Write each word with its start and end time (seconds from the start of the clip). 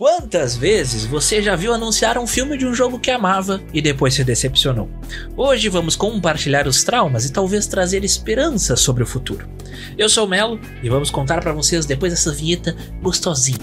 Quantas 0.00 0.56
vezes 0.56 1.04
você 1.04 1.42
já 1.42 1.54
viu 1.54 1.74
anunciar 1.74 2.16
um 2.16 2.26
filme 2.26 2.56
de 2.56 2.64
um 2.64 2.72
jogo 2.72 2.98
que 2.98 3.10
amava 3.10 3.62
e 3.70 3.82
depois 3.82 4.14
se 4.14 4.24
decepcionou? 4.24 4.88
Hoje 5.36 5.68
vamos 5.68 5.94
compartilhar 5.94 6.66
os 6.66 6.82
traumas 6.82 7.26
e 7.26 7.32
talvez 7.34 7.66
trazer 7.66 8.02
esperança 8.02 8.76
sobre 8.76 9.02
o 9.02 9.06
futuro. 9.06 9.46
Eu 9.98 10.08
sou 10.08 10.24
o 10.24 10.26
Melo 10.26 10.58
e 10.82 10.88
vamos 10.88 11.10
contar 11.10 11.42
para 11.42 11.52
vocês 11.52 11.84
depois 11.84 12.14
dessa 12.14 12.32
vinheta 12.32 12.74
gostosinha. 13.02 13.58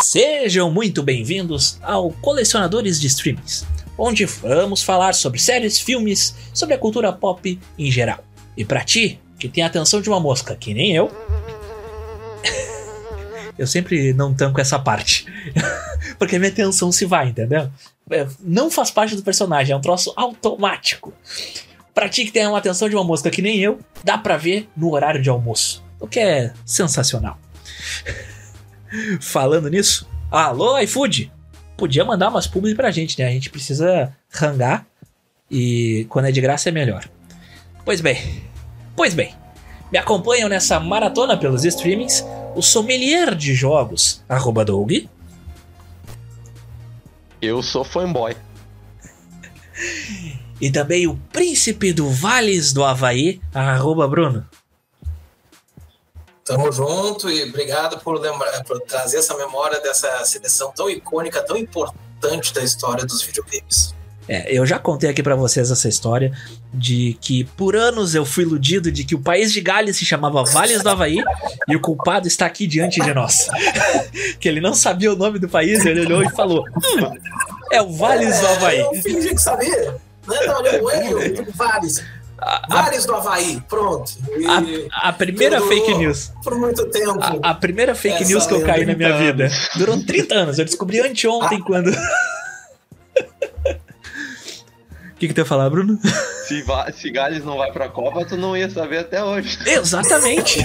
Sejam 0.00 0.70
muito 0.70 1.02
bem-vindos 1.02 1.80
ao 1.82 2.12
Colecionadores 2.12 3.00
de 3.00 3.08
Streamings, 3.08 3.66
onde 3.98 4.26
vamos 4.26 4.80
falar 4.80 5.12
sobre 5.12 5.40
séries, 5.40 5.80
filmes, 5.80 6.36
sobre 6.54 6.76
a 6.76 6.78
cultura 6.78 7.12
pop 7.12 7.58
em 7.76 7.90
geral. 7.90 8.22
E 8.56 8.64
para 8.64 8.84
ti, 8.84 9.18
que 9.40 9.48
tem 9.48 9.64
a 9.64 9.66
atenção 9.66 10.00
de 10.00 10.08
uma 10.08 10.20
mosca, 10.20 10.54
que 10.54 10.72
nem 10.72 10.94
eu, 10.94 11.10
eu 13.60 13.66
sempre 13.66 14.14
não 14.14 14.32
tanco 14.32 14.58
essa 14.58 14.78
parte. 14.78 15.26
Porque 16.18 16.38
minha 16.38 16.50
atenção 16.50 16.90
se 16.90 17.04
vai, 17.04 17.28
entendeu? 17.28 17.70
É, 18.10 18.26
não 18.40 18.70
faz 18.70 18.90
parte 18.90 19.14
do 19.14 19.22
personagem, 19.22 19.74
é 19.74 19.76
um 19.76 19.82
troço 19.82 20.14
automático. 20.16 21.12
Pra 21.94 22.08
ti 22.08 22.24
que 22.24 22.32
tem 22.32 22.46
uma 22.46 22.56
atenção 22.56 22.88
de 22.88 22.96
uma 22.96 23.04
mosca 23.04 23.28
que 23.28 23.42
nem 23.42 23.58
eu, 23.58 23.78
dá 24.02 24.16
pra 24.16 24.38
ver 24.38 24.66
no 24.74 24.90
horário 24.94 25.20
de 25.20 25.28
almoço. 25.28 25.84
O 26.00 26.06
que 26.06 26.18
é 26.18 26.54
sensacional. 26.64 27.38
Falando 29.20 29.68
nisso, 29.68 30.08
alô 30.30 30.78
iFood! 30.78 31.30
Podia 31.76 32.02
mandar 32.02 32.30
umas 32.30 32.46
publi 32.46 32.74
pra 32.74 32.90
gente, 32.90 33.18
né? 33.18 33.28
A 33.28 33.30
gente 33.30 33.50
precisa 33.50 34.10
rangar 34.30 34.86
e 35.50 36.06
quando 36.08 36.28
é 36.28 36.32
de 36.32 36.40
graça 36.40 36.70
é 36.70 36.72
melhor. 36.72 37.06
Pois 37.84 38.00
bem, 38.00 38.42
pois 38.96 39.12
bem, 39.12 39.34
me 39.92 39.98
acompanham 39.98 40.48
nessa 40.48 40.80
maratona 40.80 41.36
pelos 41.36 41.64
streamings 41.66 42.24
o 42.54 42.62
sommelier 42.62 43.34
de 43.34 43.54
jogos, 43.54 44.22
arroba 44.28 44.64
Doug. 44.64 44.92
Eu 47.40 47.62
sou 47.62 47.84
fanboy. 47.84 48.36
E 50.60 50.70
também 50.70 51.06
o 51.06 51.16
príncipe 51.32 51.92
do 51.92 52.10
Vales 52.10 52.72
do 52.72 52.84
Havaí, 52.84 53.40
arroba 53.54 54.06
Bruno. 54.06 54.46
Tamo 56.44 56.70
junto 56.72 57.30
e 57.30 57.44
obrigado 57.44 57.98
por, 58.00 58.20
lembrar, 58.20 58.64
por 58.64 58.80
trazer 58.80 59.18
essa 59.18 59.36
memória 59.36 59.80
dessa 59.80 60.24
seleção 60.24 60.72
tão 60.74 60.90
icônica, 60.90 61.40
tão 61.42 61.56
importante 61.56 62.52
da 62.52 62.62
história 62.62 63.06
dos 63.06 63.22
videogames. 63.22 63.94
É, 64.32 64.46
eu 64.48 64.64
já 64.64 64.78
contei 64.78 65.10
aqui 65.10 65.24
para 65.24 65.34
vocês 65.34 65.72
essa 65.72 65.88
história 65.88 66.30
de 66.72 67.18
que 67.20 67.42
por 67.42 67.74
anos 67.74 68.14
eu 68.14 68.24
fui 68.24 68.44
iludido 68.44 68.92
de 68.92 69.02
que 69.02 69.12
o 69.12 69.18
país 69.18 69.52
de 69.52 69.60
Gales 69.60 69.96
se 69.96 70.04
chamava 70.04 70.44
Vales 70.44 70.84
do 70.84 70.88
Havaí 70.88 71.16
e 71.66 71.74
o 71.74 71.80
culpado 71.80 72.28
está 72.28 72.46
aqui 72.46 72.64
diante 72.64 73.00
de 73.00 73.12
nós. 73.12 73.48
que 74.38 74.48
ele 74.48 74.60
não 74.60 74.72
sabia 74.72 75.12
o 75.12 75.16
nome 75.16 75.40
do 75.40 75.48
país, 75.48 75.84
ele 75.84 76.02
olhou 76.02 76.22
e 76.22 76.30
falou: 76.30 76.62
hum, 76.62 77.18
é 77.72 77.82
o 77.82 77.90
Vales 77.90 78.38
do 78.38 78.46
Havaí. 78.46 78.78
Eu 78.78 78.94
fingi 79.02 79.30
que 79.30 79.42
sabia. 79.42 79.96
Não 80.24 80.36
é, 80.36 80.80
olhando 80.80 81.52
Vales. 81.52 82.04
Vales 82.68 83.06
do 83.06 83.14
Havaí, 83.16 83.60
pronto. 83.68 84.12
A, 84.92 85.08
a, 85.08 85.12
primeira 85.12 85.60
fake 85.60 85.94
news. 85.94 86.32
Por 86.44 86.54
muito 86.54 86.86
tempo. 86.86 87.18
A, 87.42 87.50
a 87.50 87.54
primeira 87.54 87.96
fake 87.96 88.24
news 88.26 88.46
que 88.46 88.54
eu 88.54 88.62
caí 88.62 88.86
na 88.86 88.94
minha 88.94 89.16
vida. 89.18 89.50
Durou 89.76 90.00
30 90.00 90.34
anos. 90.36 90.58
Eu 90.60 90.64
descobri 90.64 91.00
anteontem 91.00 91.58
ah. 91.60 91.64
quando 91.66 91.90
que, 95.20 95.28
que 95.28 95.34
tu 95.34 95.38
ia 95.38 95.44
falar, 95.44 95.68
Bruno? 95.68 95.98
Se, 96.48 96.64
se 96.94 97.10
Gales 97.10 97.44
não 97.44 97.58
vai 97.58 97.70
pra 97.70 97.88
Copa, 97.88 98.24
tu 98.24 98.36
não 98.36 98.56
ia 98.56 98.70
saber 98.70 98.98
até 98.98 99.22
hoje. 99.22 99.58
Exatamente! 99.66 100.60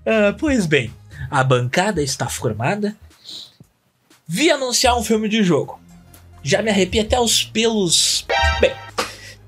uh, 0.00 0.34
pois 0.38 0.64
bem, 0.64 0.92
a 1.30 1.44
bancada 1.44 2.02
está 2.02 2.28
formada. 2.28 2.96
Vi 4.26 4.50
anunciar 4.50 4.96
um 4.96 5.04
filme 5.04 5.28
de 5.28 5.44
jogo. 5.44 5.78
Já 6.42 6.62
me 6.62 6.70
arrepia 6.70 7.02
até 7.02 7.20
os 7.20 7.44
pelos. 7.44 8.26
Bem, 8.58 8.72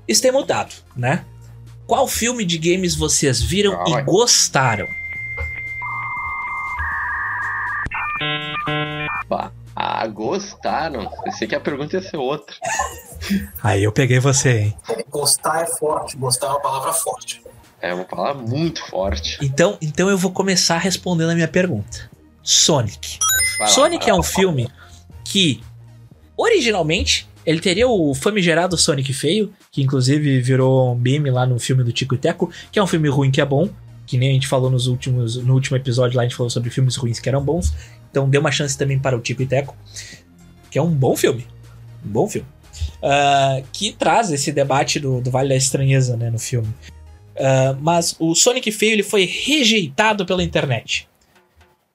isso 0.07 0.21
tem 0.21 0.31
mudado, 0.31 0.73
né? 0.95 1.25
Qual 1.87 2.07
filme 2.07 2.45
de 2.45 2.57
games 2.57 2.95
vocês 2.95 3.41
viram 3.41 3.83
e 3.87 4.01
gostaram? 4.03 4.87
Pá. 9.27 9.51
Ah, 9.75 10.07
gostaram? 10.07 11.09
Pensei 11.23 11.47
que 11.47 11.55
a 11.55 11.59
pergunta 11.59 11.97
ia 11.97 12.01
ser 12.01 12.17
outra. 12.17 12.55
Aí 13.61 13.83
eu 13.83 13.91
peguei 13.91 14.19
você, 14.19 14.59
hein? 14.59 14.77
Gostar 15.09 15.63
é 15.63 15.65
forte, 15.65 16.15
gostar 16.15 16.47
é 16.47 16.49
uma 16.51 16.61
palavra 16.61 16.93
forte. 16.93 17.43
É 17.81 17.93
uma 17.93 18.05
palavra 18.05 18.41
muito 18.41 18.85
forte. 18.87 19.37
Então, 19.41 19.77
então 19.81 20.09
eu 20.09 20.17
vou 20.17 20.31
começar 20.31 20.77
respondendo 20.77 21.31
a 21.31 21.35
minha 21.35 21.47
pergunta. 21.47 22.09
Sonic. 22.41 23.19
Vai 23.59 23.67
Sonic 23.67 24.05
lá, 24.09 24.15
é 24.15 24.19
um 24.19 24.23
filme 24.23 24.69
que 25.23 25.61
originalmente 26.37 27.27
ele 27.45 27.59
teria 27.59 27.87
o 27.87 28.15
famigerado 28.15 28.77
Sonic 28.77 29.13
feio, 29.13 29.53
que 29.71 29.81
inclusive 29.81 30.39
virou 30.41 30.93
um 30.93 30.95
meme 30.95 31.29
lá 31.29 31.45
no 31.45 31.59
filme 31.59 31.83
do 31.83 31.91
Tico 31.91 32.15
e 32.15 32.17
Teco, 32.17 32.49
que 32.71 32.79
é 32.79 32.83
um 32.83 32.87
filme 32.87 33.09
ruim 33.09 33.29
que 33.29 33.41
é 33.41 33.45
bom, 33.45 33.69
que 34.05 34.17
nem 34.17 34.29
a 34.29 34.33
gente 34.33 34.47
falou 34.47 34.69
nos 34.69 34.87
últimos 34.87 35.35
no 35.37 35.53
último 35.53 35.77
episódio 35.77 36.15
lá 36.15 36.23
a 36.23 36.25
gente 36.25 36.35
falou 36.35 36.49
sobre 36.49 36.69
filmes 36.69 36.95
ruins 36.95 37.19
que 37.19 37.29
eram 37.29 37.43
bons. 37.43 37.73
Então 38.15 38.29
dê 38.29 38.37
uma 38.37 38.49
chance 38.49 38.77
também 38.77 38.97
para 38.97 39.17
o 39.17 39.19
Tico 39.19 39.41
e 39.41 39.45
Teco, 39.45 39.75
que 40.71 40.79
é 40.79 40.81
um 40.81 40.89
bom 40.89 41.17
filme. 41.17 41.45
Um 42.05 42.09
bom 42.09 42.29
filme. 42.29 42.47
Uh, 43.03 43.61
que 43.73 43.91
traz 43.91 44.31
esse 44.31 44.53
debate 44.53 45.01
do, 45.01 45.19
do 45.19 45.29
Vale 45.29 45.49
da 45.49 45.55
Estranheza 45.55 46.15
né, 46.15 46.29
no 46.29 46.39
filme. 46.39 46.69
Uh, 47.35 47.75
mas 47.81 48.15
o 48.17 48.33
Sonic 48.33 48.71
Feio 48.71 48.93
ele 48.93 49.03
foi 49.03 49.25
rejeitado 49.25 50.25
pela 50.25 50.41
internet. 50.41 51.09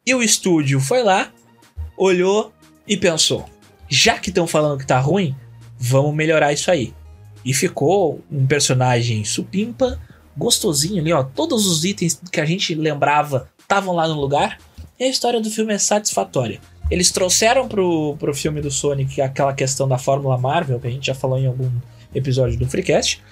E 0.04 0.14
o 0.14 0.22
estúdio 0.22 0.78
foi 0.78 1.02
lá, 1.02 1.32
olhou 1.96 2.52
e 2.86 2.98
pensou: 2.98 3.48
já 3.88 4.18
que 4.18 4.28
estão 4.28 4.46
falando 4.46 4.78
que 4.78 4.86
tá 4.86 5.00
ruim, 5.00 5.34
vamos 5.78 6.14
melhorar 6.14 6.52
isso 6.52 6.70
aí. 6.70 6.92
E 7.42 7.54
ficou 7.54 8.22
um 8.30 8.46
personagem 8.46 9.24
supimpa, 9.24 9.98
gostosinho 10.36 11.00
ali, 11.00 11.14
ó. 11.14 11.22
Todos 11.22 11.66
os 11.66 11.82
itens 11.82 12.20
que 12.30 12.42
a 12.42 12.44
gente 12.44 12.74
lembrava 12.74 13.50
estavam 13.58 13.94
lá 13.94 14.06
no 14.06 14.20
lugar. 14.20 14.58
E 15.00 15.04
a 15.04 15.08
história 15.08 15.40
do 15.40 15.50
filme 15.50 15.72
é 15.72 15.78
satisfatória. 15.78 16.60
Eles 16.90 17.10
trouxeram 17.10 17.66
pro, 17.66 18.16
pro 18.18 18.34
filme 18.34 18.60
do 18.60 18.70
Sonic 18.70 19.22
aquela 19.22 19.54
questão 19.54 19.88
da 19.88 19.96
Fórmula 19.96 20.36
Marvel, 20.36 20.78
que 20.78 20.88
a 20.88 20.90
gente 20.90 21.06
já 21.06 21.14
falou 21.14 21.38
em 21.38 21.46
algum 21.46 21.70
episódio 22.14 22.58
do 22.58 22.68
Freecast. 22.68 23.22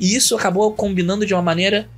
E 0.00 0.16
isso 0.16 0.34
acabou 0.34 0.72
combinando 0.72 1.24
de 1.24 1.32
uma 1.32 1.42
maneira 1.42 1.88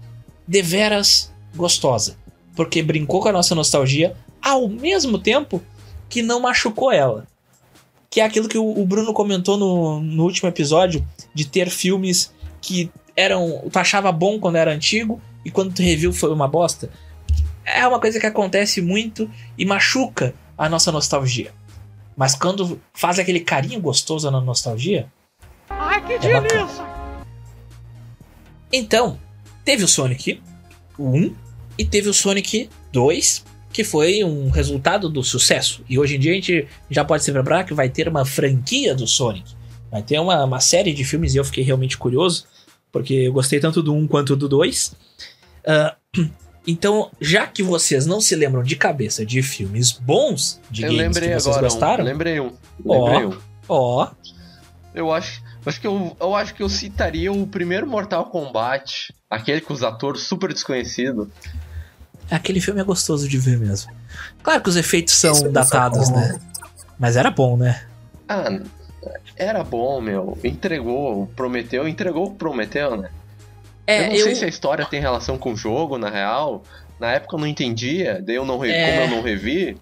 deveras 0.47 1.33
gostosa. 1.55 2.19
Porque 2.55 2.83
brincou 2.83 3.23
com 3.23 3.29
a 3.29 3.33
nossa 3.33 3.55
nostalgia 3.55 4.15
ao 4.43 4.69
mesmo 4.69 5.19
tempo 5.19 5.63
que 6.11 6.21
não 6.21 6.39
machucou 6.39 6.93
ela. 6.93 7.27
Que 8.11 8.21
é 8.21 8.25
aquilo 8.25 8.51
que 8.51 8.59
o, 8.59 8.85
Bruno 8.85 9.15
comentou 9.15 9.57
no, 9.57 9.99
no 9.99 10.25
último 10.25 10.51
episódio, 10.51 11.03
de 11.33 11.47
ter 11.47 11.71
filmes 11.71 12.35
que 12.61 12.91
eram. 13.17 13.63
Tu 13.73 13.79
achava 13.79 14.13
bom 14.13 14.39
quando 14.39 14.57
era 14.57 14.75
antigo 14.75 15.23
e 15.43 15.51
quando 15.51 15.73
tu 15.73 15.81
reviu 15.81 16.13
foi 16.13 16.31
uma 16.31 16.47
bosta 16.47 16.91
é 17.67 17.87
uma 17.87 18.01
coisa 18.01 18.21
que 18.21 18.27
acontece 18.27 18.81
muito 18.81 19.29
e 19.59 19.65
machuca 19.65 20.33
a 20.57 20.69
nossa 20.69 20.93
nostalgia. 20.93 21.53
Mas 22.17 22.35
quando 22.35 22.81
faz 22.95 23.19
aquele 23.19 23.41
carinho 23.41 23.81
gostoso 23.81 24.31
na 24.31 24.41
nostalgia. 24.41 25.13
Ai, 25.69 26.03
que 26.07 26.13
é 26.15 26.19
delícia! 26.19 26.85
Então, 28.73 29.19
teve 29.65 29.85
o 29.85 29.89
Sonic 29.89 30.41
1 30.99 31.35
e 31.77 31.85
teve 31.85 32.09
o 32.09 32.15
Sonic 32.15 32.71
2, 32.93 33.45
que 33.73 33.85
foi 33.85 34.25
um 34.25 34.49
resultado 34.49 35.11
do 35.11 35.23
sucesso. 35.23 35.85
E 35.89 35.99
hoje 35.99 36.17
em 36.17 36.19
dia 36.19 36.33
a 36.33 36.35
gente 36.35 36.69
já 36.91 37.05
pode 37.05 37.25
se 37.25 37.31
lembrar 37.31 37.65
que 37.65 37.75
vai 37.75 37.89
ter 37.89 38.09
uma 38.09 38.25
franquia 38.25 38.95
do 38.95 39.07
Sonic. 39.07 39.55
Vai 39.91 40.03
ter 40.03 40.19
uma, 40.19 40.45
uma 40.45 40.61
série 40.61 40.93
de 40.93 41.05
filmes 41.05 41.35
e 41.35 41.39
eu 41.39 41.45
fiquei 41.45 41.63
realmente 41.63 41.99
curioso, 41.99 42.47
porque 42.91 43.15
eu 43.15 43.33
gostei 43.33 43.61
tanto 43.61 43.83
do 43.83 43.93
1 43.95 44.09
quanto 44.09 44.35
do 44.35 44.49
2. 44.49 44.97
Uh, 46.17 46.31
então, 46.67 47.11
já 47.21 47.47
que 47.47 47.63
vocês 47.63 48.07
não 48.07 48.21
se 48.21 48.35
lembram 48.35 48.63
de 48.63 48.75
cabeça 48.75 49.25
de 49.25 49.43
filmes 49.43 49.93
bons 49.93 50.61
de 50.71 50.83
eu 50.83 50.97
games 50.97 51.19
que 51.19 51.25
vocês 51.25 51.47
agora 51.47 51.63
gostaram, 51.63 52.05
um. 52.05 52.07
lembrei 52.07 52.41
um. 52.41 52.53
Lembrei 52.85 53.25
ó, 53.25 53.29
um. 53.29 53.39
Ó. 53.69 54.11
Eu 54.95 55.13
acho, 55.13 55.43
acho 55.65 55.81
que 55.81 55.87
eu, 55.87 56.17
eu 56.19 56.35
acho 56.35 56.55
que 56.55 56.63
eu 56.63 56.69
citaria 56.69 57.33
o 57.33 57.47
primeiro 57.47 57.87
Mortal 57.87 58.27
Kombat, 58.27 59.15
aquele 59.31 59.61
com 59.61 59.75
os 59.75 59.83
atores 59.83 60.23
super 60.23 60.53
desconhecidos. 60.53 61.29
Aquele 62.31 62.61
filme 62.61 62.81
é 62.81 62.85
gostoso 62.85 63.29
de 63.29 63.39
ver 63.39 63.59
mesmo. 63.59 63.93
Claro 64.43 64.61
que 64.61 64.69
os 64.69 64.77
efeitos 64.77 65.15
são 65.15 65.53
datados, 65.53 66.09
né? 66.09 66.41
Mas 66.99 67.17
era 67.17 67.31
bom, 67.31 67.57
né? 67.57 67.87
Ah, 68.29 68.59
era 69.37 69.63
bom, 69.63 70.01
meu. 70.01 70.37
Entregou, 70.43 71.29
prometeu, 71.37 71.87
entregou, 71.87 72.33
prometeu, 72.33 72.97
né? 72.97 73.11
É, 73.87 74.05
eu 74.05 74.09
não 74.09 74.17
eu... 74.17 74.25
sei 74.25 74.35
se 74.35 74.45
a 74.45 74.49
história 74.49 74.85
tem 74.85 75.01
relação 75.01 75.39
com 75.39 75.53
o 75.53 75.57
jogo, 75.57 75.99
na 75.99 76.11
real. 76.11 76.63
Na 76.99 77.13
época 77.13 77.37
eu 77.37 77.41
não 77.41 77.47
entendia, 77.47 78.23
daí 78.25 78.37
eu 78.37 78.45
não 78.45 78.59
re... 78.59 78.71
é... 78.71 78.91
como 78.91 79.03
eu 79.03 79.17
não 79.17 79.23
revi. 79.23 79.77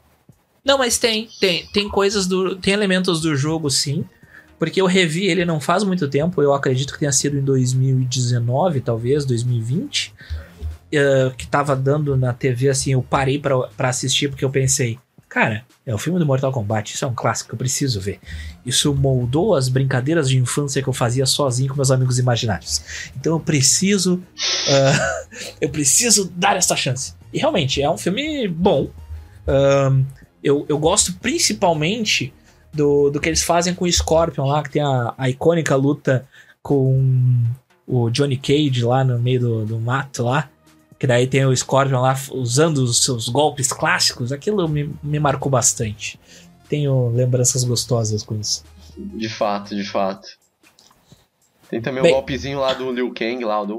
Não, 0.65 0.79
mas 0.79 0.99
tem, 0.99 1.29
tem, 1.41 1.67
tem 1.67 1.89
coisas 1.89 2.27
do. 2.27 2.57
Tem 2.57 2.73
elementos 2.73 3.21
do 3.21 3.37
jogo, 3.37 3.71
sim. 3.71 4.05
Porque 4.59 4.81
eu 4.81 4.87
revi 4.87 5.27
ele 5.27 5.45
não 5.45 5.61
faz 5.61 5.85
muito 5.85 6.09
tempo, 6.09 6.41
eu 6.41 6.55
acredito 6.55 6.93
que 6.93 7.01
tenha 7.01 7.13
sido 7.13 7.37
em 7.37 7.43
2019, 7.43 8.81
talvez, 8.81 9.25
2020. 9.25 10.15
uh, 10.95 11.35
que 11.37 11.47
tava 11.47 11.75
dando 11.75 12.17
na 12.17 12.33
TV, 12.33 12.69
assim, 12.69 12.93
eu 12.93 13.03
parei 13.03 13.39
para 13.39 13.89
assistir 13.89 14.29
porque 14.29 14.45
eu 14.45 14.51
pensei, 14.51 14.99
cara, 15.35 15.67
é 15.85 15.93
o 15.93 15.99
filme 15.99 16.21
do 16.21 16.25
Mortal 16.25 16.53
Kombat, 16.53 16.95
isso 16.95 17.05
é 17.05 17.09
um 17.09 17.15
clássico, 17.15 17.53
eu 17.53 17.59
preciso 17.59 18.01
ver. 18.01 18.21
Isso 18.65 18.95
moldou 18.95 19.57
as 19.57 19.69
brincadeiras 19.69 20.29
de 20.29 20.39
infância 20.39 20.81
que 20.81 20.89
eu 20.89 20.93
fazia 20.93 21.27
sozinho 21.27 21.71
com 21.71 21.75
meus 21.75 21.91
amigos 21.91 22.21
imaginários. 22.21 23.11
Então 23.17 23.33
eu 23.33 23.41
preciso. 23.41 24.15
Uh, 24.15 25.35
eu 25.61 25.69
preciso 25.71 26.31
dar 26.37 26.57
essa 26.57 26.77
chance. 26.77 27.15
E 27.33 27.41
realmente, 27.41 27.83
é 27.83 27.91
um 27.91 27.99
filme 27.99 28.47
bom. 28.47 28.85
Uh, 29.45 30.07
eu, 30.41 30.65
eu 30.69 30.79
gosto 30.79 31.13
principalmente 31.15 32.33
do, 32.73 33.11
do 33.11 33.19
que 33.19 33.29
eles 33.29 33.43
fazem 33.43 33.75
com 33.75 33.87
o 33.87 33.93
Scorpion 33.93 34.47
lá, 34.47 34.63
que 34.63 34.71
tem 34.71 34.83
a, 34.83 35.15
a 35.19 35.29
icônica 35.29 35.75
luta 35.75 36.29
com 36.63 37.43
o 37.89 38.09
Johnny 38.09 38.37
Cage 38.37 38.85
lá 38.85 39.03
no 39.03 39.19
meio 39.19 39.41
do, 39.41 39.65
do 39.65 39.81
mato 39.81 40.23
lá. 40.23 40.49
Que 41.05 41.09
daí 41.09 41.27
tem 41.27 41.45
o 41.45 41.55
Scorpion 41.55 42.01
lá 42.01 42.19
usando 42.33 42.79
os 42.79 43.05
seus 43.05 43.29
golpes 43.29 43.71
clássicos. 43.71 44.33
Aquilo 44.33 44.67
me, 44.67 44.89
me 45.03 45.21
marcou 45.21 45.51
bastante. 45.51 46.19
Tenho 46.67 47.11
lembranças 47.11 47.63
gostosas 47.63 48.23
com 48.23 48.41
isso. 48.41 48.65
De 48.97 49.29
fato, 49.29 49.77
de 49.77 49.85
fato. 49.85 50.27
Tem 51.69 51.83
também 51.83 52.03
Bem, 52.03 52.13
o 52.13 52.15
golpezinho 52.15 52.59
lá 52.59 52.73
do 52.73 52.91
Liu 52.91 53.13
Kang, 53.13 53.45
lá 53.45 53.63
do. 53.63 53.79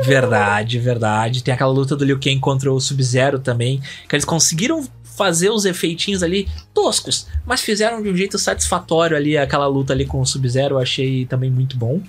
Verdade, 0.00 0.80
verdade. 0.80 1.44
Tem 1.44 1.54
aquela 1.54 1.70
luta 1.70 1.94
do 1.94 2.04
Liu 2.04 2.18
Kang 2.18 2.40
contra 2.40 2.72
o 2.72 2.80
Sub-Zero 2.80 3.38
também. 3.38 3.80
Que 4.08 4.16
eles 4.16 4.24
conseguiram 4.24 4.84
fazer 5.04 5.48
os 5.50 5.64
efeitinhos 5.64 6.24
ali 6.24 6.48
toscos, 6.74 7.28
mas 7.46 7.60
fizeram 7.60 8.02
de 8.02 8.08
um 8.08 8.16
jeito 8.16 8.36
satisfatório 8.36 9.16
ali 9.16 9.38
aquela 9.38 9.68
luta 9.68 9.92
ali 9.92 10.06
com 10.06 10.20
o 10.20 10.26
Sub-Zero, 10.26 10.74
eu 10.74 10.78
achei 10.80 11.24
também 11.24 11.52
muito 11.52 11.76
bom. 11.76 12.00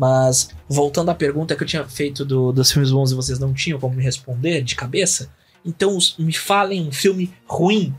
Mas 0.00 0.48
voltando 0.66 1.10
à 1.10 1.14
pergunta 1.14 1.54
que 1.54 1.62
eu 1.62 1.66
tinha 1.66 1.86
feito 1.86 2.24
do, 2.24 2.52
dos 2.52 2.72
filmes 2.72 2.90
bons 2.90 3.12
e 3.12 3.14
vocês 3.14 3.38
não 3.38 3.52
tinham 3.52 3.78
como 3.78 3.94
me 3.94 4.02
responder 4.02 4.62
de 4.62 4.74
cabeça, 4.74 5.30
então 5.62 5.98
me 6.18 6.32
falem 6.32 6.88
um 6.88 6.90
filme 6.90 7.30
ruim 7.46 7.94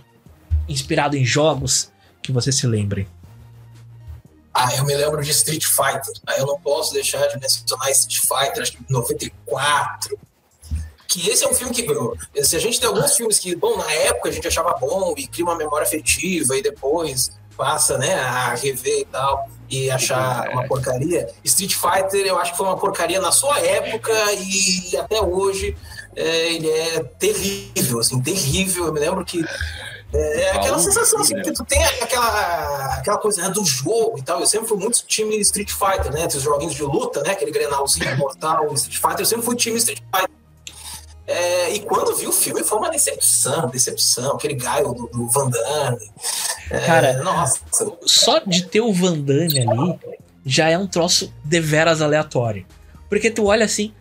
inspirado 0.67 1.15
em 1.15 1.23
jogos 1.23 1.91
que 2.19 2.31
vocês 2.31 2.55
se 2.55 2.65
lembrem. 2.65 3.07
Ah, 4.51 4.75
eu 4.75 4.83
me 4.83 4.95
lembro 4.95 5.21
de 5.21 5.29
Street 5.29 5.63
Fighter. 5.63 6.11
Ah, 6.25 6.39
eu 6.39 6.47
não 6.47 6.59
posso 6.59 6.91
deixar 6.91 7.23
de 7.27 7.39
mencionar 7.39 7.91
Street 7.91 8.19
Fighter, 8.19 8.63
acho 8.63 8.71
que 8.71 8.83
94, 8.89 10.17
que 11.07 11.29
esse 11.29 11.43
é 11.43 11.47
um 11.47 11.53
filme 11.53 11.71
que. 11.71 11.85
Se 12.43 12.55
a 12.55 12.59
gente 12.59 12.79
tem 12.79 12.89
alguns 12.89 13.15
filmes 13.15 13.37
que, 13.37 13.55
bom, 13.55 13.77
na 13.77 13.91
época 13.91 14.29
a 14.29 14.31
gente 14.31 14.47
achava 14.47 14.73
bom 14.73 15.13
e 15.15 15.27
cria 15.27 15.45
uma 15.45 15.55
memória 15.55 15.85
afetiva 15.85 16.57
e 16.57 16.63
depois 16.63 17.39
passa, 17.55 17.97
né, 17.97 18.13
a 18.15 18.55
rever 18.55 18.99
e 18.99 19.05
tal 19.05 19.49
e 19.71 19.89
achar 19.89 20.47
é. 20.47 20.49
uma 20.49 20.67
porcaria. 20.67 21.29
Street 21.45 21.73
Fighter 21.73 22.27
eu 22.27 22.37
acho 22.37 22.51
que 22.51 22.57
foi 22.57 22.67
uma 22.67 22.77
porcaria 22.77 23.21
na 23.21 23.31
sua 23.31 23.57
época 23.59 24.13
e 24.33 24.97
até 24.97 25.21
hoje 25.21 25.77
é, 26.13 26.53
ele 26.53 26.69
é 26.69 27.03
terrível, 27.17 27.99
assim, 27.99 28.21
terrível. 28.21 28.87
Eu 28.87 28.93
me 28.93 28.99
lembro 28.99 29.23
que 29.23 29.43
é, 30.13 30.41
é 30.41 30.51
aquela 30.51 30.77
sensação 30.77 31.21
assim, 31.21 31.41
que 31.41 31.53
tu 31.53 31.63
tem 31.63 31.81
aquela, 31.83 32.95
aquela 32.95 33.17
coisa 33.17 33.41
né, 33.43 33.49
do 33.49 33.63
jogo 33.63 34.19
e 34.19 34.21
tal. 34.21 34.41
Eu 34.41 34.45
sempre 34.45 34.67
fui 34.67 34.77
muito 34.77 35.05
time 35.05 35.39
Street 35.39 35.71
Fighter, 35.71 36.11
né? 36.11 36.27
Os 36.27 36.41
joguinhos 36.41 36.75
de 36.75 36.83
luta, 36.83 37.23
né? 37.23 37.31
Aquele 37.31 37.51
grenalzinho 37.51 38.17
mortal, 38.17 38.73
Street 38.73 38.99
Fighter. 38.99 39.21
Eu 39.21 39.25
sempre 39.25 39.45
fui 39.45 39.55
time 39.55 39.77
Street 39.77 39.99
Fighter. 40.13 40.41
É, 41.25 41.69
e 41.73 41.79
quando 41.79 42.13
vi 42.13 42.27
o 42.27 42.31
filme 42.31 42.61
foi 42.61 42.77
uma 42.77 42.89
decepção, 42.89 43.69
decepção, 43.69 44.35
aquele 44.35 44.55
gaio 44.55 44.91
do, 44.93 45.07
do 45.07 45.29
Van 45.29 45.49
Damme. 45.49 46.11
É, 46.71 46.79
Cara, 46.79 47.21
nossa. 47.21 47.59
Só 48.05 48.39
de 48.39 48.63
ter 48.63 48.79
o 48.79 48.93
Van 48.93 49.19
Damme 49.19 49.59
ali 49.59 49.99
já 50.45 50.69
é 50.69 50.77
um 50.77 50.87
troço 50.87 51.33
deveras 51.43 52.01
aleatório. 52.01 52.65
Porque 53.09 53.29
tu 53.29 53.45
olha 53.45 53.65
assim, 53.65 53.93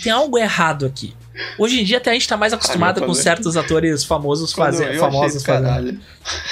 tem 0.00 0.12
algo 0.12 0.38
errado 0.38 0.86
aqui. 0.86 1.14
Hoje 1.58 1.80
em 1.80 1.84
dia 1.84 1.96
até 1.96 2.10
a 2.10 2.12
gente 2.12 2.28
tá 2.28 2.36
mais 2.36 2.52
acostumado 2.52 3.04
com 3.04 3.14
certos 3.14 3.56
atores 3.56 4.04
famosos 4.04 4.52
fazendo. 4.52 4.98
Famosos 4.98 5.42
fazendo. 5.42 5.98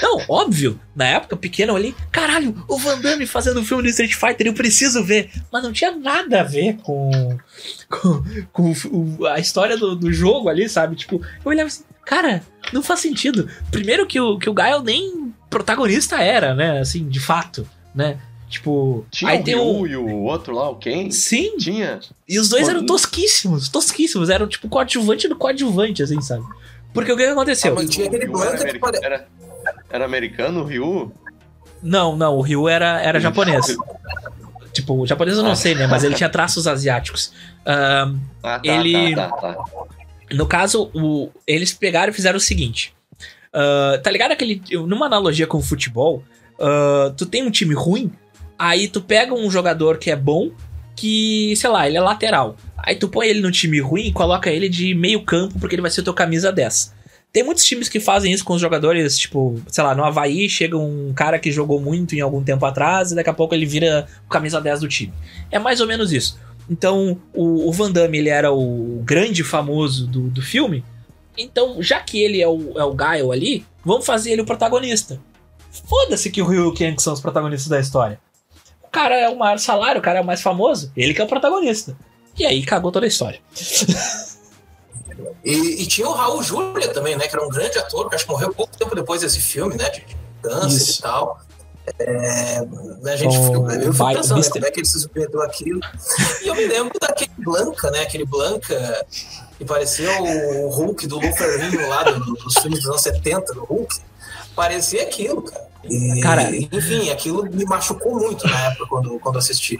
Não, 0.03 0.23
óbvio. 0.29 0.81
Na 0.97 1.07
época, 1.07 1.37
pequeno, 1.37 1.73
eu 1.73 1.77
olhei, 1.77 1.95
caralho, 2.11 2.65
o 2.67 2.79
Van 2.79 2.99
Damme 2.99 3.27
fazendo 3.27 3.61
um 3.61 3.65
filme 3.65 3.83
do 3.83 3.89
Street 3.91 4.15
Fighter, 4.15 4.47
eu 4.47 4.55
preciso 4.55 5.05
ver. 5.05 5.31
Mas 5.53 5.63
não 5.63 5.73
tinha 5.73 5.93
nada 5.93 6.41
a 6.41 6.45
ver 6.45 6.79
com. 6.79 7.39
com, 7.89 8.23
com 8.53 8.73
o, 8.91 9.27
a 9.27 9.39
história 9.39 9.77
do, 9.77 9.95
do 9.95 10.13
jogo 10.13 10.49
ali, 10.49 10.69
sabe? 10.69 10.97
Tipo, 10.97 11.17
eu 11.17 11.51
olhava 11.51 11.69
assim, 11.69 11.85
cara, 12.05 12.43
não 12.73 12.83
faz 12.83 13.01
sentido. 13.01 13.49
Primeiro 13.71 14.07
que 14.07 14.19
o, 14.19 14.39
que 14.39 14.49
o 14.49 14.55
Gael 14.55 14.83
nem 14.83 15.20
protagonista 15.51 16.23
era, 16.23 16.55
né? 16.55 16.79
Assim, 16.79 17.07
de 17.09 17.21
fato, 17.21 17.69
né? 17.95 18.19
Tipo, 18.49 19.07
tinha 19.11 19.31
aí 19.31 19.41
o 19.41 19.45
tem 19.45 19.55
o 19.55 19.87
e 19.87 19.97
o 19.97 20.23
outro 20.23 20.53
lá, 20.53 20.69
o 20.69 20.77
Ken? 20.77 21.11
Sim. 21.11 21.57
Tinha. 21.57 22.01
E 22.29 22.39
os 22.39 22.49
dois 22.49 22.69
eram 22.69 22.85
tosquíssimos, 22.85 23.69
tosquíssimos. 23.69 24.29
Eram 24.29 24.49
tipo 24.49 24.69
coadjuvante 24.69 25.29
do 25.29 25.37
coadjuvante, 25.37 26.03
assim, 26.03 26.21
sabe? 26.21 26.45
Porque 26.93 27.13
o 27.13 27.17
que 27.17 27.25
aconteceu? 27.25 27.79
Ah, 27.79 27.87
tinha 27.87 28.09
aquele 28.09 28.25
era, 28.25 29.05
era, 29.05 29.27
era, 29.89 30.05
americano 30.05 30.63
o 30.63 30.65
Ryu? 30.65 31.13
Não, 31.81 32.17
não, 32.17 32.37
o 32.37 32.41
Ryu 32.41 32.69
era, 32.69 33.01
era 33.01 33.21
japonês. 33.21 33.77
tipo, 34.73 34.95
o 35.01 35.07
japonês 35.07 35.37
eu 35.37 35.45
não 35.45 35.55
sei, 35.55 35.77
né? 35.77 35.87
Mas 35.87 36.03
ele 36.03 36.17
tinha 36.17 36.29
traços 36.29 36.67
asiáticos. 36.67 37.27
Uh, 37.65 38.19
ah, 38.43 38.59
tá, 38.59 38.61
ele. 38.65 39.15
Tá, 39.15 39.29
tá, 39.29 39.53
tá. 39.55 39.65
No 40.33 40.47
caso, 40.47 40.91
o, 40.93 41.31
eles 41.47 41.73
pegaram 41.73 42.11
e 42.11 42.15
fizeram 42.15 42.37
o 42.37 42.41
seguinte. 42.41 42.93
Uh, 43.55 44.01
tá 44.03 44.11
ligado 44.11 44.33
aquele. 44.33 44.63
Numa 44.87 45.07
analogia 45.07 45.47
com 45.47 45.59
o 45.59 45.63
futebol, 45.63 46.23
uh, 46.59 47.13
tu 47.17 47.27
tem 47.27 47.43
um 47.43 47.51
time 47.51 47.75
ruim, 47.75 48.13
Aí 48.61 48.89
tu 48.89 49.01
pega 49.01 49.33
um 49.33 49.51
jogador 49.51 49.97
que 49.97 50.11
é 50.11 50.17
bom, 50.17 50.51
que, 50.95 51.57
sei 51.57 51.71
lá, 51.71 51.87
ele 51.87 51.97
é 51.97 52.01
lateral. 52.01 52.59
Aí 52.77 52.95
tu 52.95 53.09
põe 53.09 53.27
ele 53.27 53.41
no 53.41 53.51
time 53.51 53.81
ruim 53.81 54.09
e 54.09 54.13
coloca 54.13 54.51
ele 54.51 54.69
de 54.69 54.95
meio 54.95 55.23
campo, 55.23 55.59
porque 55.59 55.75
ele 55.75 55.81
vai 55.81 55.91
ser 55.91 56.03
o 56.03 56.05
teu 56.05 56.13
camisa 56.13 56.53
10. 56.53 56.93
Tem 57.33 57.43
muitos 57.43 57.65
times 57.65 57.89
que 57.89 57.99
fazem 57.99 58.31
isso 58.31 58.45
com 58.45 58.53
os 58.53 58.61
jogadores, 58.61 59.19
tipo, 59.19 59.59
sei 59.67 59.83
lá, 59.83 59.95
no 59.95 60.05
Havaí 60.05 60.47
chega 60.47 60.77
um 60.77 61.11
cara 61.15 61.39
que 61.39 61.51
jogou 61.51 61.81
muito 61.81 62.15
em 62.15 62.21
algum 62.21 62.45
tempo 62.45 62.67
atrás 62.67 63.13
e 63.13 63.15
daqui 63.15 63.31
a 63.31 63.33
pouco 63.33 63.55
ele 63.55 63.65
vira 63.65 64.07
o 64.27 64.29
camisa 64.29 64.61
10 64.61 64.81
do 64.81 64.89
time. 64.89 65.15
É 65.51 65.59
mais 65.59 65.81
ou 65.81 65.87
menos 65.87 66.13
isso. 66.13 66.39
Então, 66.69 67.19
o, 67.33 67.67
o 67.67 67.73
Van 67.73 67.91
Damme, 67.91 68.19
ele 68.19 68.29
era 68.29 68.53
o 68.53 69.01
grande 69.07 69.43
famoso 69.43 70.07
do, 70.07 70.29
do 70.29 70.43
filme. 70.43 70.85
Então, 71.37 71.83
já 71.83 72.01
que 72.01 72.23
ele 72.23 72.41
é 72.41 72.49
o, 72.49 72.79
é 72.79 72.85
o 72.85 72.93
Gaio 72.93 73.33
ali, 73.33 73.65
vamos 73.85 74.05
fazer 74.05 74.33
ele 74.33 74.43
o 74.43 74.47
protagonista. 74.47 75.21
Foda-se 75.89 76.31
que 76.31 76.43
o 76.43 76.47
Ryu 76.47 76.65
e 76.65 76.67
o 76.67 76.75
Ken 76.75 76.97
são 76.99 77.13
os 77.13 77.21
protagonistas 77.21 77.69
da 77.69 77.79
história 77.79 78.21
cara 78.91 79.17
é 79.17 79.29
o 79.29 79.39
maior 79.39 79.59
salário, 79.59 80.01
o 80.01 80.03
cara 80.03 80.19
é 80.19 80.23
o 80.23 80.27
mais 80.27 80.43
famoso, 80.43 80.93
ele 80.97 81.15
que 81.15 81.21
é 81.21 81.25
o 81.25 81.29
protagonista. 81.29 81.97
E 82.39 82.45
aí 82.45 82.65
cagou 82.65 82.91
toda 82.91 83.07
a 83.07 83.09
história. 83.09 83.41
E, 85.45 85.83
e, 85.83 85.87
tinha 85.87 86.07
o 86.07 86.13
Raul 86.13 86.43
Júlia 86.43 86.89
também, 86.93 87.17
né? 87.17 87.27
Que 87.27 87.35
era 87.35 87.45
um 87.45 87.49
grande 87.49 87.79
ator, 87.79 88.09
que 88.09 88.15
acho 88.15 88.25
que 88.25 88.31
morreu 88.31 88.55
pouco 88.55 88.77
tempo 88.77 88.95
depois 88.95 89.23
desse 89.23 89.41
filme, 89.41 89.75
né? 89.75 89.89
De, 89.89 90.05
câncer 90.43 90.77
Isso. 90.77 90.99
e 90.99 91.03
tal. 91.03 91.41
É, 91.99 92.59
a 93.07 93.17
gente 93.17 93.37
oh, 93.37 93.71
eu 93.71 93.93
fui 93.93 94.15
pensando 94.15 94.41
né, 94.41 94.49
como 94.51 94.67
é 94.67 94.71
que 94.71 94.81
ele 94.81 94.87
se 94.87 95.01
submeteu 95.01 95.43
aquilo. 95.43 95.81
E 96.43 96.49
eu 96.49 96.55
me 96.55 96.67
lembro 96.67 96.99
daquele 97.01 97.33
Blanca, 97.39 97.91
né? 97.91 98.01
Aquele 98.01 98.25
Blanca 98.25 99.07
que 99.61 99.65
parecia 99.67 100.11
o 100.23 100.71
Hulk 100.71 101.07
do 101.07 101.21
Lou 101.21 101.37
Ferrigno 101.37 101.87
lá 101.87 102.03
do, 102.03 102.19
dos 102.33 102.55
filmes 102.55 102.79
dos 102.79 102.89
anos 102.89 103.03
70 103.03 103.53
do 103.53 103.65
Hulk. 103.65 103.95
Parecia 104.57 105.03
aquilo, 105.03 105.43
cara. 105.43 105.69
E, 105.85 106.21
cara, 106.23 106.57
enfim, 106.57 107.11
aquilo 107.11 107.45
me 107.45 107.67
machucou 107.67 108.19
muito 108.19 108.47
na 108.49 108.69
época 108.69 108.87
quando, 108.87 109.19
quando 109.19 109.37
assisti. 109.37 109.79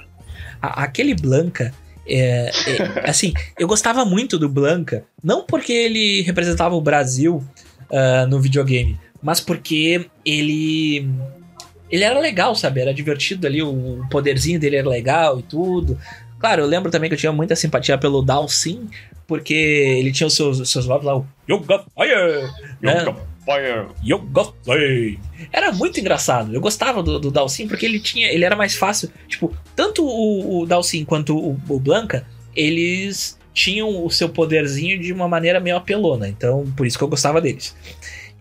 aquele 0.61 1.15
Blanca. 1.15 1.73
É, 2.07 2.51
é, 2.67 3.09
assim, 3.09 3.33
eu 3.59 3.67
gostava 3.67 4.05
muito 4.05 4.39
do 4.39 4.51
Blanca, 4.51 5.05
não 5.23 5.45
porque 5.45 5.73
ele 5.73 6.21
representava 6.23 6.75
o 6.75 6.81
Brasil 6.81 7.43
uh, 7.91 8.27
no 8.29 8.39
videogame, 8.39 8.99
mas 9.23 9.41
porque 9.41 10.11
ele 10.25 11.09
ele 11.91 12.05
era 12.05 12.19
legal, 12.21 12.55
sabe? 12.55 12.81
Era 12.81 12.93
divertido 12.93 13.47
ali, 13.47 13.63
o 13.63 14.05
poderzinho 14.11 14.61
dele 14.61 14.77
era 14.77 14.89
legal 14.89 15.39
e 15.39 15.43
tudo. 15.43 15.99
Claro, 16.39 16.63
eu 16.63 16.67
lembro 16.67 16.91
também 16.91 17.09
que 17.09 17.15
eu 17.15 17.19
tinha 17.19 17.33
muita 17.33 17.55
simpatia 17.55 17.99
pelo 17.99 18.23
Dalsin, 18.23 18.89
porque 19.31 19.55
ele 19.55 20.11
tinha 20.11 20.27
os 20.27 20.35
seus, 20.35 20.69
seus 20.69 20.87
votos 20.87 21.07
lá, 21.07 21.17
o 21.17 21.25
Yoga 21.49 21.85
Fire! 21.95 22.51
Né? 22.83 23.01
Yoga 23.01 23.17
Fire! 23.45 23.87
Yoga 24.05 24.53
Flame! 24.65 25.21
Era 25.53 25.71
muito 25.71 26.01
engraçado. 26.01 26.53
Eu 26.53 26.61
gostava 26.61 27.01
do, 27.01 27.21
do 27.21 27.31
Dalsin 27.31 27.69
porque 27.69 27.87
ele 27.87 28.01
tinha. 28.01 28.27
Ele 28.27 28.45
era 28.45 28.57
mais 28.57 28.75
fácil. 28.75 29.09
Tipo, 29.29 29.57
tanto 29.77 30.05
o, 30.05 30.63
o 30.63 30.67
Dalsin 30.67 31.05
quanto 31.05 31.39
o, 31.39 31.61
o 31.69 31.79
Blanca, 31.79 32.27
eles 32.57 33.39
tinham 33.55 34.05
o 34.05 34.11
seu 34.11 34.29
poderzinho 34.29 34.99
de 34.99 35.13
uma 35.13 35.29
maneira 35.29 35.61
meio 35.61 35.77
apelona. 35.77 36.29
Então, 36.29 36.67
por 36.77 36.85
isso 36.85 36.99
que 36.99 37.05
eu 37.05 37.09
gostava 37.09 37.41
deles. 37.41 37.77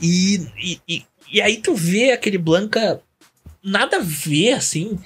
E, 0.02 0.48
e, 0.58 0.82
e, 0.88 1.06
e 1.34 1.40
aí 1.40 1.58
tu 1.58 1.76
vê 1.76 2.14
aquele 2.14 2.40
Blanca 2.40 3.00
nada 3.64 3.98
a 3.98 4.04
ver, 4.04 4.54
assim. 4.54 4.98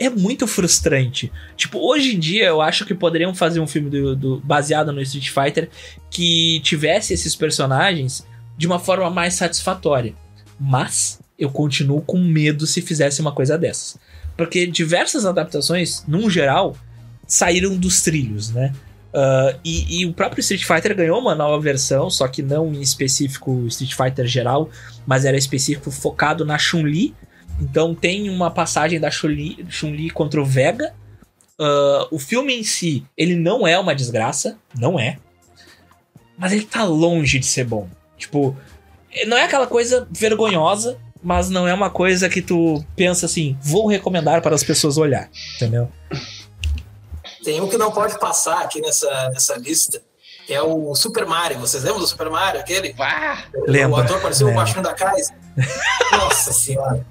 É 0.00 0.08
muito 0.08 0.46
frustrante. 0.46 1.30
Tipo, 1.56 1.78
hoje 1.78 2.16
em 2.16 2.18
dia 2.18 2.46
eu 2.46 2.62
acho 2.62 2.86
que 2.86 2.94
poderiam 2.94 3.34
fazer 3.34 3.60
um 3.60 3.66
filme 3.66 3.90
do, 3.90 4.16
do, 4.16 4.40
baseado 4.40 4.90
no 4.92 5.02
Street 5.02 5.28
Fighter 5.28 5.68
que 6.10 6.58
tivesse 6.60 7.12
esses 7.12 7.36
personagens 7.36 8.26
de 8.56 8.66
uma 8.66 8.78
forma 8.78 9.10
mais 9.10 9.34
satisfatória. 9.34 10.14
Mas 10.58 11.20
eu 11.38 11.50
continuo 11.50 12.00
com 12.00 12.18
medo 12.18 12.66
se 12.66 12.80
fizesse 12.80 13.20
uma 13.20 13.32
coisa 13.32 13.58
dessas. 13.58 13.98
Porque 14.38 14.66
diversas 14.66 15.26
adaptações, 15.26 16.02
num 16.08 16.30
geral, 16.30 16.74
saíram 17.26 17.76
dos 17.76 18.00
trilhos, 18.00 18.50
né? 18.50 18.72
Uh, 19.12 19.58
e, 19.64 20.00
e, 20.00 20.06
o 20.06 20.12
próprio 20.12 20.40
Street 20.40 20.64
Fighter 20.64 20.94
ganhou 20.94 21.18
uma 21.18 21.34
nova 21.34 21.60
versão, 21.60 22.08
só 22.08 22.28
que 22.28 22.42
não 22.42 22.72
em 22.72 22.80
específico 22.80 23.66
Street 23.66 23.92
Fighter 23.94 24.26
geral, 24.26 24.70
mas 25.04 25.24
era 25.24 25.36
específico 25.36 25.90
focado 25.90 26.44
na 26.44 26.56
Chun-Li. 26.56 27.14
Então 27.60 27.94
tem 27.94 28.30
uma 28.30 28.50
passagem 28.50 28.98
da 28.98 29.10
Chun-Li 29.10 29.66
Chun 29.68 29.94
contra 30.14 30.40
o 30.40 30.44
Vega. 30.44 30.94
Uh, 31.58 32.08
o 32.10 32.18
filme 32.18 32.58
em 32.58 32.64
si, 32.64 33.04
ele 33.16 33.36
não 33.36 33.66
é 33.66 33.78
uma 33.78 33.94
desgraça, 33.94 34.58
não 34.74 34.98
é. 34.98 35.18
Mas 36.38 36.52
ele 36.52 36.64
tá 36.64 36.84
longe 36.84 37.38
de 37.38 37.46
ser 37.46 37.64
bom. 37.64 37.86
Tipo, 38.16 38.56
não 39.26 39.36
é 39.36 39.44
aquela 39.44 39.66
coisa 39.66 40.08
vergonhosa, 40.10 40.98
mas 41.22 41.50
não 41.50 41.68
é 41.68 41.74
uma 41.74 41.90
coisa 41.90 42.28
que 42.28 42.40
tu 42.40 42.82
pensa 42.96 43.26
assim, 43.26 43.58
vou 43.60 43.86
recomendar 43.86 44.40
para 44.40 44.54
as 44.54 44.64
pessoas 44.64 44.96
olhar, 44.96 45.28
entendeu? 45.56 45.90
Tem 47.44 47.60
um 47.60 47.68
que 47.68 47.76
não 47.76 47.90
pode 47.92 48.18
passar 48.18 48.62
aqui 48.62 48.80
nessa, 48.80 49.28
nessa 49.30 49.56
lista, 49.56 50.02
que 50.46 50.54
é 50.54 50.62
o 50.62 50.94
Super 50.94 51.26
Mario. 51.26 51.58
Vocês 51.58 51.82
lembram 51.82 52.00
do 52.00 52.06
Super 52.06 52.30
Mario? 52.30 52.60
Aquele? 52.60 52.94
Ah, 52.98 53.44
o 53.88 53.96
ator 53.96 54.20
parecia 54.20 54.46
o 54.46 54.54
baixinho 54.54 54.82
da 54.82 54.94
Kaiser. 54.94 55.34
Nossa 56.12 56.52
senhora. 56.52 57.04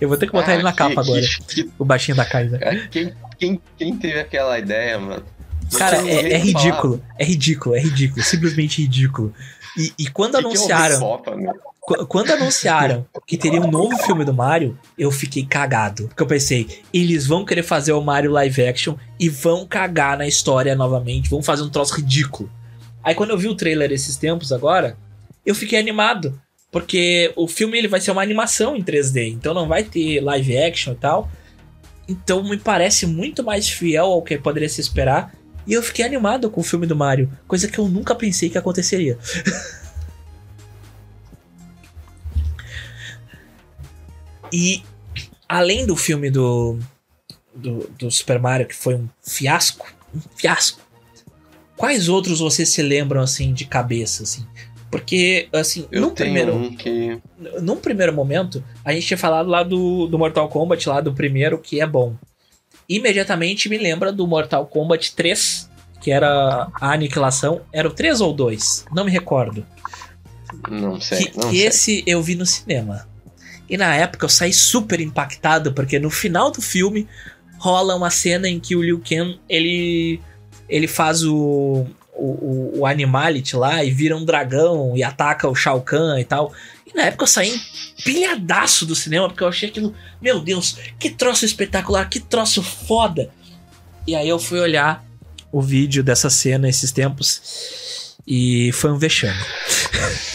Eu 0.00 0.08
vou 0.08 0.16
ter 0.16 0.26
que 0.26 0.32
botar 0.32 0.52
ah, 0.52 0.54
ele 0.54 0.62
na 0.62 0.72
que, 0.72 0.78
capa 0.78 1.00
agora. 1.00 1.20
Que, 1.48 1.70
o 1.78 1.84
baixinho 1.84 2.16
da 2.16 2.24
Kaiser. 2.24 2.88
Quem, 2.90 3.12
quem, 3.38 3.60
quem 3.76 3.96
teve 3.96 4.20
aquela 4.20 4.58
ideia, 4.58 4.98
mano? 4.98 5.22
Cara, 5.76 5.96
é, 6.08 6.32
é 6.32 6.38
ridículo. 6.38 7.02
É 7.18 7.24
ridículo, 7.24 7.74
é 7.74 7.80
ridículo. 7.80 8.22
Simplesmente 8.22 8.82
ridículo. 8.82 9.34
E, 9.76 9.92
e 9.98 10.06
quando 10.06 10.32
que 10.32 10.38
anunciaram. 10.38 11.20
É 11.20 11.74
quando 12.08 12.30
anunciaram 12.30 13.06
que 13.26 13.36
teria 13.36 13.60
um 13.60 13.70
novo 13.70 13.96
filme 13.98 14.24
do 14.24 14.32
Mario, 14.32 14.78
eu 14.96 15.10
fiquei 15.10 15.44
cagado. 15.44 16.08
Porque 16.08 16.22
eu 16.22 16.26
pensei, 16.26 16.82
eles 16.92 17.26
vão 17.26 17.44
querer 17.44 17.62
fazer 17.62 17.92
o 17.92 18.00
Mario 18.00 18.30
live 18.30 18.66
action 18.66 18.96
e 19.20 19.28
vão 19.28 19.66
cagar 19.66 20.16
na 20.16 20.26
história 20.26 20.74
novamente, 20.74 21.28
vão 21.28 21.42
fazer 21.42 21.62
um 21.62 21.68
troço 21.68 21.96
ridículo. 21.96 22.50
Aí 23.02 23.14
quando 23.14 23.30
eu 23.30 23.38
vi 23.38 23.48
o 23.48 23.54
trailer 23.54 23.92
esses 23.92 24.16
tempos 24.16 24.50
agora, 24.50 24.96
eu 25.44 25.54
fiquei 25.54 25.78
animado. 25.78 26.40
Porque 26.74 27.32
o 27.36 27.46
filme 27.46 27.78
ele 27.78 27.86
vai 27.86 28.00
ser 28.00 28.10
uma 28.10 28.20
animação 28.20 28.74
em 28.74 28.82
3D, 28.82 29.28
então 29.28 29.54
não 29.54 29.68
vai 29.68 29.84
ter 29.84 30.20
live 30.20 30.58
action 30.58 30.92
e 30.92 30.96
tal. 30.96 31.30
Então 32.08 32.42
me 32.42 32.56
parece 32.56 33.06
muito 33.06 33.44
mais 33.44 33.68
fiel 33.68 34.06
ao 34.06 34.20
que 34.20 34.36
poderia 34.36 34.68
se 34.68 34.80
esperar. 34.80 35.32
E 35.68 35.72
eu 35.72 35.80
fiquei 35.84 36.04
animado 36.04 36.50
com 36.50 36.60
o 36.60 36.64
filme 36.64 36.84
do 36.84 36.96
Mario, 36.96 37.30
coisa 37.46 37.68
que 37.68 37.78
eu 37.78 37.86
nunca 37.86 38.12
pensei 38.12 38.50
que 38.50 38.58
aconteceria. 38.58 39.16
E 44.52 44.84
além 45.48 45.84
do 45.84 45.96
filme 45.96 46.30
do, 46.30 46.78
do, 47.52 47.90
do, 47.98 48.08
Super 48.08 48.38
Mario, 48.38 48.68
que 48.68 48.74
foi 48.74 48.94
um 48.94 49.08
fiasco, 49.20 49.92
um 50.14 50.20
fiasco, 50.36 50.80
quais 51.76 52.08
outros 52.08 52.38
vocês 52.38 52.68
se 52.68 52.80
lembram 52.80 53.20
assim 53.20 53.52
de 53.52 53.64
cabeça, 53.64 54.22
assim? 54.22 54.46
Porque, 54.94 55.48
assim, 55.52 55.88
Eu 55.90 56.00
num 56.00 56.10
primeiro. 56.10 56.54
Um 56.54 56.72
que... 56.72 57.18
Num 57.60 57.74
primeiro 57.74 58.12
momento, 58.12 58.62
a 58.84 58.92
gente 58.92 59.04
tinha 59.04 59.18
falado 59.18 59.48
lá 59.48 59.64
do, 59.64 60.06
do 60.06 60.16
Mortal 60.16 60.48
Kombat, 60.48 60.88
lá 60.88 61.00
do 61.00 61.12
primeiro, 61.12 61.58
que 61.58 61.80
é 61.80 61.86
bom. 61.86 62.14
Imediatamente 62.88 63.68
me 63.68 63.76
lembra 63.76 64.12
do 64.12 64.24
Mortal 64.24 64.64
Kombat 64.66 65.16
3, 65.16 65.68
que 66.00 66.12
era 66.12 66.68
a 66.80 66.92
aniquilação. 66.92 67.62
Era 67.72 67.88
o 67.88 67.90
3 67.90 68.20
ou 68.20 68.32
2? 68.32 68.84
Não 68.94 69.04
me 69.04 69.10
recordo. 69.10 69.66
Não 70.70 71.00
sei. 71.00 71.24
Que, 71.24 71.40
não 71.40 71.50
que 71.50 71.56
sei. 71.56 71.66
esse 71.66 72.04
eu 72.06 72.22
vi 72.22 72.36
no 72.36 72.46
cinema. 72.46 73.08
E 73.68 73.76
na 73.76 73.96
época 73.96 74.26
eu 74.26 74.30
saí 74.30 74.52
super 74.52 75.00
impactado, 75.00 75.72
porque 75.72 75.98
no 75.98 76.08
final 76.08 76.52
do 76.52 76.62
filme 76.62 77.08
rola 77.58 77.96
uma 77.96 78.10
cena 78.10 78.48
em 78.48 78.60
que 78.60 78.76
o 78.76 78.82
Liu 78.84 79.02
Kang, 79.04 79.40
ele, 79.48 80.20
ele 80.68 80.86
faz 80.86 81.24
o, 81.24 81.84
o, 82.16 82.80
o 82.80 82.86
Animality 82.86 83.56
lá 83.56 83.84
e 83.84 83.90
vira 83.90 84.16
um 84.16 84.24
dragão 84.24 84.96
e 84.96 85.02
ataca 85.02 85.48
o 85.48 85.54
Shao 85.54 85.80
Kahn 85.80 86.18
e 86.18 86.24
tal. 86.24 86.52
E 86.86 86.94
na 86.96 87.04
época 87.04 87.24
eu 87.24 87.28
saí 87.28 87.60
pilhadaço 88.04 88.86
do 88.86 88.94
cinema, 88.94 89.28
porque 89.28 89.42
eu 89.42 89.48
achei 89.48 89.68
aquilo, 89.68 89.94
meu 90.20 90.40
Deus, 90.40 90.76
que 90.98 91.10
troço 91.10 91.44
espetacular, 91.44 92.08
que 92.08 92.20
troço 92.20 92.62
foda. 92.62 93.30
E 94.06 94.14
aí 94.14 94.28
eu 94.28 94.38
fui 94.38 94.60
olhar 94.60 95.04
o 95.50 95.60
vídeo 95.62 96.02
dessa 96.02 96.28
cena 96.30 96.68
esses 96.68 96.92
tempos 96.92 98.16
e 98.26 98.70
foi 98.72 98.90
um 98.90 98.98
vexame. 98.98 99.38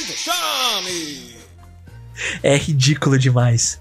Vexame! 0.08 1.30
é 2.44 2.56
ridículo 2.58 3.18
demais. 3.18 3.80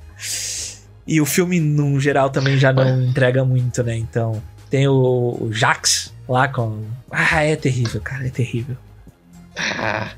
E 1.07 1.21
o 1.21 1.27
filme, 1.27 1.59
no 1.59 1.99
geral, 1.99 2.31
também 2.31 2.59
já 2.59 2.73
não 2.73 3.03
entrega 3.03 3.45
muito, 3.45 3.83
né? 3.83 3.97
Então, 3.97 4.43
tem 4.71 4.89
o, 4.89 5.39
o 5.41 5.53
Jax 5.53 6.13
lá 6.29 6.49
com. 6.49 6.85
Ah, 7.11 7.43
é 7.43 7.57
terrível, 7.57 8.01
cara, 8.01 8.27
é 8.27 8.31
terrível. 8.31 8.77
Ah, 9.57 10.13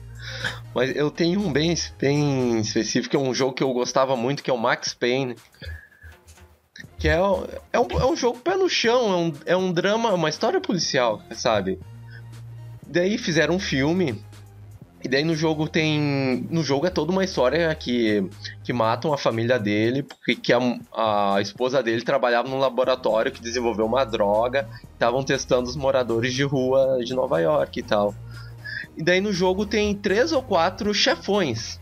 mas 0.75 0.95
eu 0.95 1.11
tenho 1.11 1.41
um 1.41 1.53
bem, 1.53 1.75
bem 1.99 2.61
específico, 2.61 3.17
é 3.17 3.19
um 3.19 3.35
jogo 3.35 3.55
que 3.55 3.63
eu 3.63 3.73
gostava 3.73 4.17
muito, 4.17 4.43
que 4.43 4.51
é 4.51 4.55
o 4.55 4.59
Max 4.59 4.95
Payne. 4.95 5.37
Que 6.99 7.09
é, 7.09 7.17
é, 7.73 7.79
um, 7.79 7.89
é 7.99 8.07
um 8.07 8.17
jogo 8.17 8.39
pé 8.39 8.57
no 8.57 8.69
chão, 8.69 9.13
é 9.13 9.17
um, 9.17 9.33
é 9.47 9.57
um 9.57 9.73
drama, 9.73 10.13
uma 10.13 10.29
história 10.29 10.61
policial, 10.61 11.23
sabe? 11.33 11.79
Daí 12.87 13.17
fizeram 13.19 13.55
um 13.55 13.59
filme 13.59 14.23
e 15.03 15.09
daí 15.09 15.25
no 15.25 15.35
jogo 15.35 15.67
tem. 15.67 16.47
No 16.51 16.63
jogo 16.63 16.87
é 16.87 16.91
toda 16.91 17.11
uma 17.11 17.25
história 17.25 17.75
que, 17.75 18.29
que 18.63 18.73
matam 18.73 19.13
a 19.13 19.19
família 19.19 19.59
dele, 19.59 20.03
porque 20.03 20.37
que 20.37 20.53
a, 20.53 20.59
a 20.93 21.41
esposa 21.41 21.83
dele 21.83 22.03
trabalhava 22.03 22.49
num 22.49 22.59
laboratório 22.59 23.33
que 23.33 23.41
desenvolveu 23.41 23.87
uma 23.87 24.05
droga, 24.05 24.69
estavam 24.93 25.25
testando 25.25 25.69
os 25.69 25.77
moradores 25.77 26.35
de 26.35 26.43
rua 26.43 26.99
de 27.03 27.15
Nova 27.15 27.41
York 27.41 27.81
e 27.81 27.83
tal. 27.83 28.15
E 28.95 29.03
daí 29.03 29.21
no 29.21 29.33
jogo 29.33 29.65
tem 29.65 29.95
três 29.95 30.33
ou 30.33 30.43
quatro 30.43 30.93
chefões. 30.93 31.81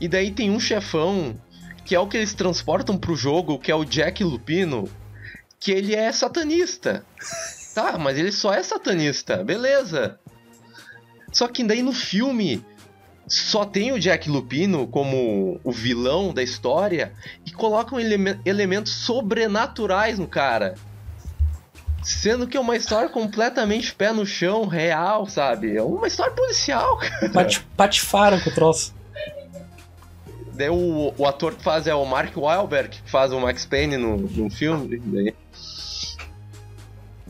E 0.00 0.08
daí 0.08 0.30
tem 0.30 0.50
um 0.50 0.58
chefão 0.58 1.36
que 1.84 1.94
é 1.94 2.00
o 2.00 2.06
que 2.06 2.16
eles 2.16 2.32
transportam 2.32 2.96
pro 2.96 3.14
jogo, 3.14 3.58
que 3.58 3.70
é 3.70 3.74
o 3.74 3.84
Jack 3.84 4.24
Lupino, 4.24 4.88
que 5.60 5.70
ele 5.70 5.94
é 5.94 6.10
satanista. 6.12 7.04
Tá, 7.74 7.98
mas 7.98 8.18
ele 8.18 8.32
só 8.32 8.54
é 8.54 8.62
satanista, 8.62 9.44
beleza. 9.44 10.18
Só 11.32 11.48
que 11.48 11.64
daí 11.64 11.82
no 11.82 11.92
filme 11.92 12.62
só 13.26 13.64
tem 13.64 13.92
o 13.92 13.98
Jack 13.98 14.28
Lupino 14.28 14.86
como 14.86 15.58
o 15.64 15.72
vilão 15.72 16.34
da 16.34 16.42
história 16.42 17.12
e 17.46 17.50
colocam 17.50 17.98
ele 17.98 18.16
elementos 18.44 18.92
sobrenaturais 18.92 20.18
no 20.18 20.26
cara. 20.26 20.74
Sendo 22.02 22.46
que 22.48 22.56
é 22.56 22.60
uma 22.60 22.76
história 22.76 23.08
completamente 23.08 23.94
pé 23.94 24.12
no 24.12 24.26
chão, 24.26 24.66
real, 24.66 25.26
sabe? 25.26 25.76
É 25.76 25.82
uma 25.82 26.08
história 26.08 26.32
policial, 26.32 26.98
cara. 26.98 27.28
Pat, 27.30 27.60
patifaram 27.76 28.40
com 28.40 28.50
o 28.50 28.54
troço. 28.54 28.92
Daí 30.52 30.68
o, 30.68 31.14
o 31.16 31.26
ator 31.26 31.54
que 31.54 31.62
faz 31.62 31.86
é 31.86 31.94
o 31.94 32.04
Mark 32.04 32.36
Wahlberg, 32.36 33.00
que 33.02 33.10
faz 33.10 33.32
o 33.32 33.40
Max 33.40 33.64
Payne 33.64 33.96
no, 33.96 34.16
no 34.18 34.50
filme. 34.50 34.98
Daí 34.98 35.34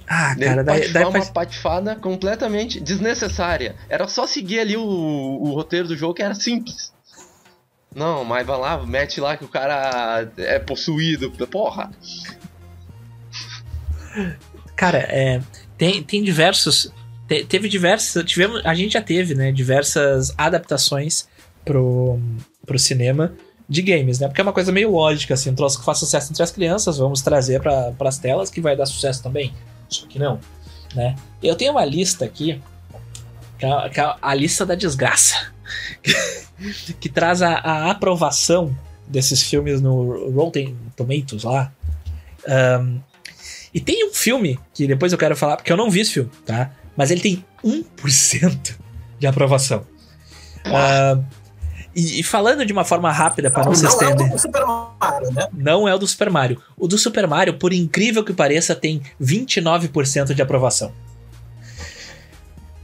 ah, 0.07 0.35
cara, 0.37 0.65
daí, 0.65 0.93
daí 0.93 1.05
uma 1.05 1.25
patifada 1.27 1.97
completamente 1.97 2.81
desnecessária. 2.81 3.77
Era 3.89 4.07
só 4.09 4.27
seguir 4.27 4.61
ali 4.61 4.77
o, 4.77 4.83
o 4.83 5.55
roteiro 5.55 5.89
do 5.89 5.97
jogo 5.97 6.15
que 6.15 6.23
era 6.23 6.35
simples. 6.35 6.93
Não, 7.95 8.25
mas 8.25 8.47
vai 8.47 8.59
lá, 8.59 8.87
mete 8.87 9.21
lá 9.21 9.37
que 9.37 9.45
o 9.45 9.49
cara 9.49 10.29
é 10.37 10.59
possuído. 10.59 11.31
Porra. 11.47 11.91
Cara, 14.77 14.99
é, 14.99 15.41
tem, 15.77 16.03
tem 16.03 16.23
diversos. 16.23 16.93
Te, 17.29 17.45
teve 17.45 17.69
diversas. 17.69 18.25
Tivemos, 18.25 18.65
a 18.65 18.75
gente 18.75 18.93
já 18.93 19.03
teve, 19.03 19.35
né? 19.35 19.53
Diversas 19.53 20.33
adaptações 20.39 21.29
pro, 21.65 22.19
pro 22.67 22.79
cinema 22.79 23.35
de 23.69 23.83
games, 23.83 24.19
né? 24.19 24.29
Porque 24.29 24.41
é 24.41 24.45
uma 24.45 24.53
coisa 24.53 24.73
meio 24.73 24.91
lógica, 24.91 25.35
assim, 25.35 25.51
um 25.51 25.55
troço 25.55 25.79
que 25.79 25.85
faz 25.85 25.99
sucesso 25.99 26.31
entre 26.31 26.43
as 26.43 26.51
crianças, 26.51 26.99
vamos 26.99 27.23
trazer 27.23 27.61
para 27.61 27.95
as 28.01 28.19
telas 28.19 28.51
que 28.51 28.61
vai 28.61 28.77
dar 28.77 28.87
sucesso 28.87 29.23
também. 29.23 29.53
Só 29.93 30.07
que 30.07 30.19
não, 30.19 30.41
né? 30.95 31.17
Eu 31.43 31.55
tenho 31.55 31.73
uma 31.73 31.85
lista 31.85 32.25
aqui, 32.25 32.61
que 33.59 33.67
é, 33.67 33.89
que 33.89 34.01
é 34.01 34.15
a 34.21 34.35
lista 34.35 34.65
da 34.65 34.75
desgraça, 34.75 35.53
que 37.01 37.09
traz 37.09 37.43
a, 37.43 37.55
a, 37.55 37.91
aprovação 37.91 38.77
desses 39.07 39.43
filmes 39.43 39.81
no 39.81 40.31
Rotten 40.31 40.77
Tomatoes 40.97 41.45
lá. 41.45 41.73
Um, 42.81 43.01
e 43.75 43.81
tem 43.81 44.09
um 44.09 44.13
filme 44.13 44.59
que 44.75 44.87
depois 44.87 45.13
eu 45.13 45.19
quero 45.19 45.37
falar, 45.37 45.57
porque 45.57 45.73
eu 45.73 45.77
não 45.77 45.91
vi 45.91 46.01
esse 46.01 46.13
filme, 46.13 46.31
tá? 46.45 46.73
Mas 46.97 47.11
ele 47.11 47.21
tem 47.21 47.45
1% 47.65 48.77
de 49.19 49.27
aprovação. 49.27 49.87
Uh, 50.67 51.25
e, 51.95 52.21
e, 52.21 52.23
falando 52.23 52.65
de 52.65 52.73
uma 52.73 52.85
forma 52.85 53.13
rápida 53.13 53.51
para 53.51 53.65
não, 53.65 53.73
não 53.73 53.79
se 53.79 53.87
estender. 53.87 54.17
Não 54.17 54.25
é 54.25 54.29
o 54.29 54.33
do 54.33 54.39
Super 54.39 54.65
Mario, 54.67 55.33
né? 55.33 55.49
Não 55.53 55.89
é 55.89 55.95
o 55.95 55.99
do 55.99 56.07
Super 56.07 56.31
Mario. 56.31 56.63
O 56.77 56.89
do 56.89 56.97
Super 56.97 57.27
Mario, 57.27 57.55
por 57.55 57.73
incrível 57.73 58.25
que 58.25 58.33
pareça, 58.33 58.75
tem 58.75 59.03
29% 59.21 60.33
de 60.33 60.43
aprovação. 60.43 60.93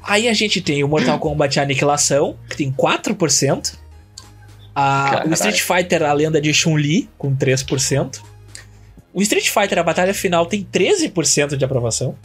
Aí 0.03 0.29
a 0.29 0.33
gente 0.33 0.61
tem 0.61 0.83
o 0.83 0.88
Mortal 0.88 1.19
Kombat 1.19 1.61
Aniquilação, 1.61 2.37
que 2.49 2.57
tem 2.57 2.73
4%. 2.73 3.75
A, 4.75 5.25
o 5.27 5.33
Street 5.33 5.61
Fighter 5.61 6.03
A 6.03 6.12
Lenda 6.12 6.41
de 6.41 6.53
Chun-Li, 6.53 7.09
com 7.19 7.35
3%. 7.37 8.21
O 9.12 9.23
Street 9.23 9.49
Fighter 9.49 9.79
A 9.79 9.83
Batalha 9.83 10.15
Final 10.15 10.47
tem 10.47 10.65
13% 10.65 11.57
de 11.57 11.65
aprovação. 11.65 12.17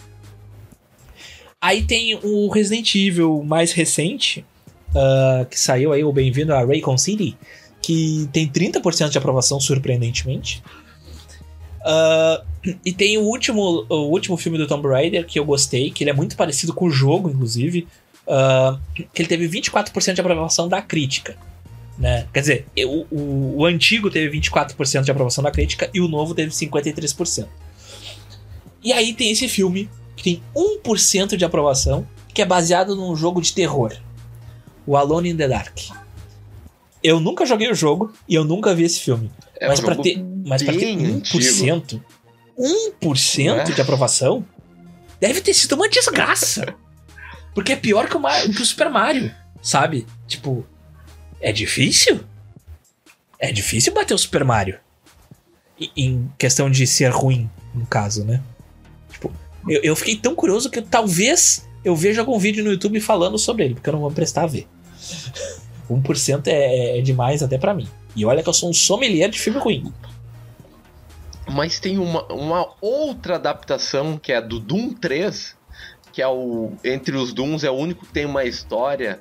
Aí 1.59 1.83
tem 1.83 2.19
o 2.21 2.49
Resident 2.49 2.93
Evil 2.95 3.41
mais 3.43 3.71
recente, 3.71 4.45
uh, 4.93 5.45
que 5.45 5.59
saiu 5.59 5.91
aí, 5.91 6.03
o 6.03 6.11
Bem-vindo 6.11 6.53
a 6.53 6.63
Raycon 6.63 6.97
City, 6.97 7.37
que 7.81 8.29
tem 8.31 8.47
30% 8.47 9.09
de 9.09 9.17
aprovação, 9.17 9.59
surpreendentemente. 9.59 10.63
Uh, 11.81 12.43
e 12.85 12.93
tem 12.93 13.17
o 13.17 13.23
último, 13.23 13.85
o 13.89 14.09
último 14.09 14.37
filme 14.37 14.57
do 14.57 14.67
Tomb 14.67 14.87
Raider 14.87 15.25
que 15.25 15.37
eu 15.37 15.43
gostei, 15.43 15.91
que 15.91 16.03
ele 16.03 16.11
é 16.11 16.13
muito 16.13 16.37
parecido 16.37 16.73
com 16.73 16.85
o 16.85 16.91
jogo, 16.91 17.29
inclusive. 17.29 17.87
Uh, 18.25 18.79
que 18.95 19.21
ele 19.21 19.27
teve 19.27 19.49
24% 19.49 20.13
de 20.13 20.21
aprovação 20.21 20.69
da 20.69 20.81
crítica. 20.81 21.35
Né? 21.97 22.25
Quer 22.33 22.39
dizer, 22.39 22.65
o, 22.85 23.05
o, 23.11 23.55
o 23.57 23.65
antigo 23.65 24.09
teve 24.09 24.39
24% 24.39 25.03
de 25.03 25.11
aprovação 25.11 25.43
da 25.43 25.51
crítica 25.51 25.89
e 25.93 25.99
o 25.99 26.07
novo 26.07 26.33
teve 26.33 26.51
53%. 26.51 27.47
E 28.83 28.91
aí 28.91 29.13
tem 29.13 29.31
esse 29.31 29.47
filme 29.47 29.89
que 30.15 30.23
tem 30.23 30.43
1% 30.55 31.35
de 31.35 31.45
aprovação, 31.45 32.07
que 32.33 32.41
é 32.41 32.45
baseado 32.45 32.95
num 32.95 33.15
jogo 33.15 33.41
de 33.41 33.53
terror. 33.53 33.93
O 34.85 34.97
Alone 34.97 35.29
in 35.29 35.37
the 35.37 35.47
Dark. 35.47 35.77
Eu 37.03 37.19
nunca 37.19 37.45
joguei 37.45 37.69
o 37.69 37.75
jogo 37.75 38.13
e 38.27 38.35
eu 38.35 38.43
nunca 38.43 38.73
vi 38.73 38.83
esse 38.83 38.99
filme. 38.99 39.29
É 39.59 39.67
mas 39.67 39.79
um 39.79 39.83
para 39.83 39.95
ter, 39.95 40.23
mas 40.45 40.63
pra 40.63 40.73
ter 40.73 40.95
1%, 40.95 41.73
antigo. 41.73 42.05
1% 43.01 43.59
é? 43.59 43.63
de 43.63 43.81
aprovação, 43.81 44.45
deve 45.19 45.41
ter 45.41 45.53
sido 45.53 45.75
uma 45.75 45.89
desgraça. 45.89 46.75
Porque 47.53 47.73
é 47.73 47.75
pior 47.75 48.07
que 48.09 48.17
o, 48.17 48.21
que 48.53 48.61
o 48.61 48.65
Super 48.65 48.89
Mario, 48.89 49.33
sabe? 49.61 50.07
Tipo, 50.27 50.65
é 51.39 51.51
difícil? 51.51 52.21
É 53.37 53.51
difícil 53.51 53.93
bater 53.93 54.13
o 54.13 54.17
Super 54.17 54.43
Mario. 54.43 54.79
em 55.95 56.31
questão 56.37 56.69
de 56.69 56.87
ser 56.87 57.09
ruim, 57.11 57.49
no 57.73 57.85
caso, 57.85 58.23
né? 58.23 58.41
Tipo, 59.11 59.31
eu, 59.67 59.81
eu 59.83 59.95
fiquei 59.95 60.15
tão 60.15 60.33
curioso 60.33 60.69
que 60.69 60.81
talvez 60.81 61.67
eu 61.83 61.95
veja 61.95 62.21
algum 62.21 62.39
vídeo 62.39 62.63
no 62.63 62.71
YouTube 62.71 62.99
falando 63.01 63.37
sobre 63.37 63.65
ele, 63.65 63.73
porque 63.75 63.89
eu 63.89 63.93
não 63.93 63.99
vou 63.99 64.09
me 64.09 64.15
prestar 64.15 64.43
a 64.43 64.47
ver. 64.47 64.67
1% 65.89 66.47
é, 66.47 66.99
é 66.99 67.01
demais 67.01 67.43
até 67.43 67.57
para 67.57 67.73
mim. 67.73 67.87
E 68.15 68.25
olha 68.25 68.43
que 68.43 68.49
eu 68.49 68.53
sou 68.53 68.69
um 68.69 68.73
sommelier 68.73 69.29
de 69.29 69.39
filme 69.39 69.59
ruim. 69.59 69.91
Mas 71.49 71.79
tem 71.79 71.97
uma, 71.97 72.23
uma 72.31 72.67
outra 72.79 73.35
adaptação 73.35 74.17
que 74.17 74.31
é 74.31 74.41
do 74.41 74.59
Doom 74.59 74.93
3, 74.93 75.55
que 76.11 76.21
é 76.21 76.27
o. 76.27 76.73
Entre 76.83 77.15
os 77.17 77.33
Dooms 77.33 77.63
é 77.63 77.69
o 77.69 77.73
único 77.73 78.05
que 78.05 78.13
tem 78.13 78.25
uma 78.25 78.45
história. 78.45 79.19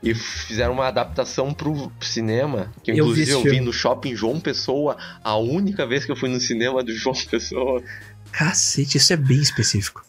E 0.00 0.14
fizeram 0.14 0.74
uma 0.74 0.86
adaptação 0.86 1.52
pro 1.52 1.90
cinema. 2.00 2.72
Que 2.84 2.92
inclusive 2.92 3.32
eu 3.32 3.42
vi, 3.42 3.48
eu 3.48 3.54
vi 3.54 3.60
no 3.60 3.72
shopping 3.72 4.14
João 4.14 4.38
Pessoa. 4.38 4.96
A 5.24 5.36
única 5.36 5.84
vez 5.84 6.04
que 6.04 6.12
eu 6.12 6.16
fui 6.16 6.28
no 6.28 6.40
cinema 6.40 6.84
do 6.84 6.94
João 6.94 7.16
Pessoa. 7.28 7.82
Cacete, 8.30 8.96
isso 8.96 9.12
é 9.12 9.16
bem 9.16 9.40
específico. 9.40 10.06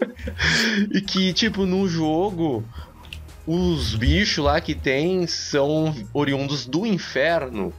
e 0.92 1.00
que, 1.00 1.32
tipo, 1.32 1.66
no 1.66 1.88
jogo, 1.88 2.64
os 3.50 3.94
bichos 3.94 4.44
lá 4.44 4.60
que 4.60 4.74
tem 4.74 5.26
são 5.26 5.94
oriundos 6.12 6.66
do 6.66 6.84
inferno. 6.84 7.72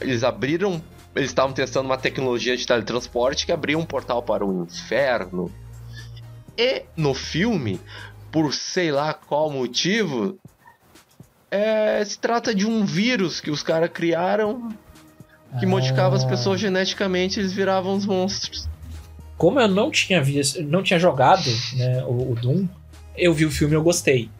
Eles 0.00 0.22
abriram. 0.22 0.80
Eles 1.16 1.30
estavam 1.30 1.52
testando 1.52 1.86
uma 1.86 1.98
tecnologia 1.98 2.56
de 2.56 2.64
teletransporte 2.64 3.44
que 3.44 3.50
abria 3.50 3.76
um 3.76 3.84
portal 3.84 4.22
para 4.22 4.46
o 4.46 4.62
inferno. 4.62 5.52
E 6.56 6.84
no 6.96 7.14
filme, 7.14 7.80
por 8.30 8.54
sei 8.54 8.92
lá 8.92 9.12
qual 9.12 9.50
motivo, 9.50 10.38
é, 11.50 12.04
se 12.04 12.16
trata 12.16 12.54
de 12.54 12.64
um 12.64 12.84
vírus 12.84 13.40
que 13.40 13.50
os 13.50 13.60
caras 13.60 13.90
criaram 13.92 14.68
que 15.58 15.64
ah. 15.64 15.68
modificava 15.68 16.14
as 16.14 16.24
pessoas 16.24 16.60
geneticamente 16.60 17.40
e 17.40 17.42
eles 17.42 17.52
viravam 17.52 17.96
os 17.96 18.06
monstros. 18.06 18.68
Como 19.36 19.58
eu 19.58 19.66
não 19.66 19.90
tinha 19.90 20.22
visto, 20.22 20.62
não 20.62 20.82
tinha 20.82 21.00
jogado 21.00 21.50
né, 21.74 22.04
o, 22.04 22.32
o 22.32 22.34
Doom, 22.36 22.68
eu 23.16 23.34
vi 23.34 23.44
o 23.44 23.50
filme 23.50 23.74
e 23.74 23.76
eu 23.76 23.82
gostei. 23.82 24.30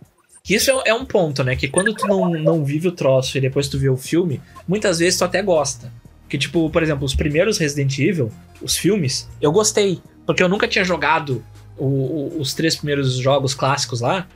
Que 0.48 0.54
isso 0.54 0.70
é, 0.70 0.88
é, 0.88 0.94
um 0.94 1.04
ponto, 1.04 1.44
né? 1.44 1.54
Que 1.54 1.68
quando 1.68 1.92
tu 1.92 2.06
não, 2.06 2.30
não 2.30 2.64
vive 2.64 2.88
o 2.88 2.92
troço 2.92 3.36
e 3.36 3.40
depois 3.40 3.68
tu 3.68 3.78
vê 3.78 3.90
o 3.90 3.98
filme, 3.98 4.40
muitas 4.66 4.98
vezes 4.98 5.18
tu 5.18 5.24
até 5.26 5.42
gosta. 5.42 5.92
Que, 6.26 6.38
tipo, 6.38 6.70
por 6.70 6.82
exemplo, 6.82 7.04
os 7.04 7.14
primeiros 7.14 7.58
Resident 7.58 7.98
Evil, 7.98 8.32
os 8.62 8.74
filmes, 8.74 9.28
eu 9.42 9.52
gostei. 9.52 10.00
Porque 10.24 10.42
eu 10.42 10.48
nunca 10.48 10.66
tinha 10.66 10.82
jogado 10.86 11.44
o, 11.76 11.84
o, 11.84 12.40
os 12.40 12.54
três 12.54 12.74
primeiros 12.74 13.16
jogos 13.16 13.52
clássicos 13.52 14.00
lá. 14.00 14.26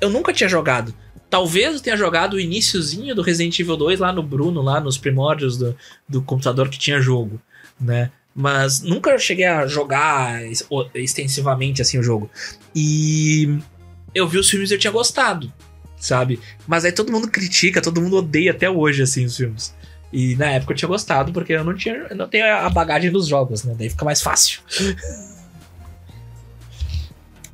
Eu 0.00 0.08
nunca 0.08 0.32
tinha 0.32 0.48
jogado. 0.48 0.94
Talvez 1.28 1.74
eu 1.74 1.80
tenha 1.80 1.96
jogado 1.96 2.34
o 2.34 2.40
iníciozinho 2.40 3.14
do 3.14 3.20
Resident 3.20 3.58
Evil 3.58 3.76
2 3.76 4.00
lá 4.00 4.14
no 4.14 4.22
Bruno, 4.22 4.62
lá 4.62 4.80
nos 4.80 4.96
primórdios 4.96 5.58
do, 5.58 5.76
do 6.08 6.22
computador 6.22 6.70
que 6.70 6.78
tinha 6.78 7.02
jogo, 7.02 7.38
né? 7.78 8.10
Mas 8.34 8.80
nunca 8.80 9.18
cheguei 9.18 9.44
a 9.44 9.66
jogar 9.66 10.40
extensivamente 10.94 11.82
assim 11.82 11.98
o 11.98 12.02
jogo. 12.02 12.30
E 12.74 13.58
eu 14.14 14.26
vi 14.26 14.38
os 14.38 14.48
filmes 14.48 14.70
e 14.70 14.74
eu 14.74 14.78
tinha 14.78 14.92
gostado, 14.92 15.52
sabe? 15.98 16.40
Mas 16.66 16.84
aí 16.84 16.92
todo 16.92 17.12
mundo 17.12 17.28
critica, 17.28 17.80
todo 17.80 18.00
mundo 18.00 18.16
odeia 18.16 18.50
até 18.50 18.68
hoje, 18.68 19.02
assim, 19.02 19.24
os 19.24 19.36
filmes. 19.36 19.74
E 20.12 20.34
na 20.36 20.50
época 20.50 20.72
eu 20.72 20.76
tinha 20.76 20.88
gostado, 20.88 21.32
porque 21.32 21.52
eu 21.52 21.64
não 21.64 21.74
tinha. 21.74 21.94
Eu 22.10 22.16
não 22.16 22.28
tenho 22.28 22.44
a 22.44 22.68
bagagem 22.68 23.10
dos 23.10 23.28
jogos, 23.28 23.62
né? 23.62 23.74
Daí 23.78 23.88
fica 23.88 24.04
mais 24.04 24.20
fácil. 24.20 24.60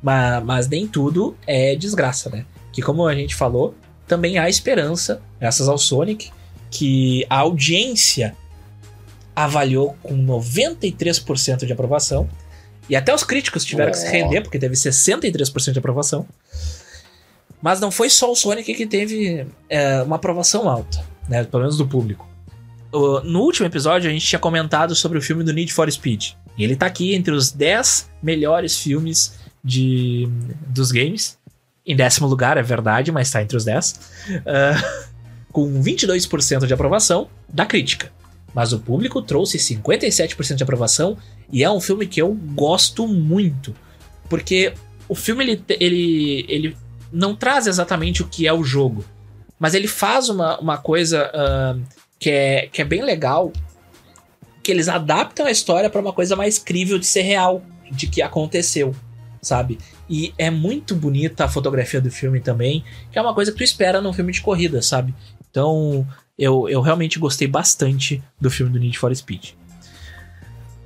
mas, 0.01 0.43
mas 0.43 0.67
nem 0.67 0.87
tudo 0.87 1.37
é 1.45 1.75
desgraça, 1.75 2.29
né? 2.29 2.45
Que 2.71 2.81
como 2.81 3.07
a 3.07 3.13
gente 3.13 3.35
falou, 3.35 3.75
também 4.07 4.37
há 4.37 4.49
esperança, 4.49 5.21
graças 5.39 5.67
ao 5.67 5.77
Sonic, 5.77 6.31
que 6.71 7.25
a 7.29 7.37
audiência 7.37 8.35
avaliou 9.35 9.95
com 10.01 10.17
93% 10.17 11.65
de 11.65 11.73
aprovação 11.73 12.27
e 12.89 12.95
até 12.95 13.13
os 13.13 13.23
críticos 13.23 13.65
tiveram 13.65 13.91
que 13.91 13.97
se 13.97 14.07
render, 14.09 14.41
porque 14.41 14.57
teve 14.57 14.75
63% 14.75 15.71
de 15.71 15.79
aprovação. 15.79 16.25
Mas 17.61 17.79
não 17.79 17.91
foi 17.91 18.09
só 18.09 18.31
o 18.31 18.35
Sonic 18.35 18.73
que 18.73 18.85
teve 18.85 19.45
é, 19.69 20.01
uma 20.03 20.15
aprovação 20.15 20.69
alta, 20.69 21.03
né? 21.27 21.43
Pelo 21.43 21.63
menos 21.63 21.77
do 21.77 21.87
público. 21.87 22.27
no 23.23 23.41
último 23.41 23.65
episódio, 23.65 24.09
a 24.09 24.13
gente 24.13 24.25
tinha 24.25 24.39
comentado 24.39 24.95
sobre 24.95 25.17
o 25.17 25.21
filme 25.21 25.43
do 25.43 25.51
Need 25.51 25.73
for 25.73 25.91
Speed. 25.91 26.33
E 26.57 26.63
ele 26.63 26.75
tá 26.75 26.85
aqui 26.85 27.13
entre 27.13 27.33
os 27.33 27.51
10 27.51 28.09
melhores 28.21 28.77
filmes 28.77 29.33
de, 29.63 30.27
dos 30.67 30.91
games. 30.91 31.37
Em 31.85 31.95
décimo 31.95 32.27
lugar, 32.27 32.57
é 32.57 32.63
verdade, 32.63 33.11
mas 33.11 33.31
tá 33.31 33.41
entre 33.41 33.57
os 33.57 33.65
10. 33.65 33.91
Uh, 34.29 35.07
com 35.51 35.81
22% 35.81 36.65
de 36.65 36.73
aprovação 36.73 37.27
da 37.49 37.65
crítica 37.65 38.11
mas 38.57 38.73
o 38.73 38.79
público 38.79 39.21
trouxe 39.21 39.59
57% 39.59 40.55
de 40.55 40.63
aprovação 40.63 41.15
e 41.53 41.63
é 41.63 41.69
um 41.69 41.79
filme 41.79 42.07
que 42.07 42.19
eu 42.19 42.33
gosto 42.33 43.07
muito, 43.07 43.75
porque 44.27 44.73
o 45.07 45.13
filme 45.13 45.43
ele, 45.43 45.63
ele, 45.79 46.45
ele 46.49 46.77
não 47.13 47.35
traz 47.35 47.67
exatamente 47.67 48.23
o 48.23 48.27
que 48.27 48.47
é 48.47 48.51
o 48.51 48.63
jogo, 48.63 49.05
mas 49.59 49.75
ele 49.75 49.87
faz 49.87 50.27
uma, 50.27 50.59
uma 50.59 50.75
coisa 50.75 51.31
uh, 51.35 51.79
que, 52.17 52.31
é, 52.31 52.67
que 52.73 52.81
é 52.81 52.83
bem 52.83 53.03
legal, 53.03 53.53
que 54.63 54.71
eles 54.71 54.89
adaptam 54.89 55.45
a 55.45 55.51
história 55.51 55.87
para 55.87 56.01
uma 56.01 56.11
coisa 56.11 56.35
mais 56.35 56.57
crível 56.57 56.97
de 56.97 57.05
ser 57.05 57.21
real, 57.21 57.61
de 57.91 58.07
que 58.07 58.23
aconteceu, 58.23 58.91
sabe? 59.39 59.77
E 60.09 60.33
é 60.35 60.49
muito 60.49 60.95
bonita 60.95 61.45
a 61.45 61.47
fotografia 61.47 62.01
do 62.01 62.09
filme 62.09 62.39
também, 62.39 62.83
que 63.11 63.19
é 63.19 63.21
uma 63.21 63.35
coisa 63.35 63.51
que 63.51 63.57
tu 63.59 63.63
espera 63.63 64.01
num 64.01 64.13
filme 64.13 64.31
de 64.31 64.41
corrida, 64.41 64.81
sabe? 64.81 65.13
Então, 65.47 66.07
eu, 66.37 66.69
eu 66.69 66.81
realmente 66.81 67.17
gostei 67.17 67.47
bastante 67.47 68.21
do 68.39 68.49
filme 68.49 68.71
do 68.71 68.79
Need 68.79 68.97
for 68.97 69.15
Speed. 69.15 69.51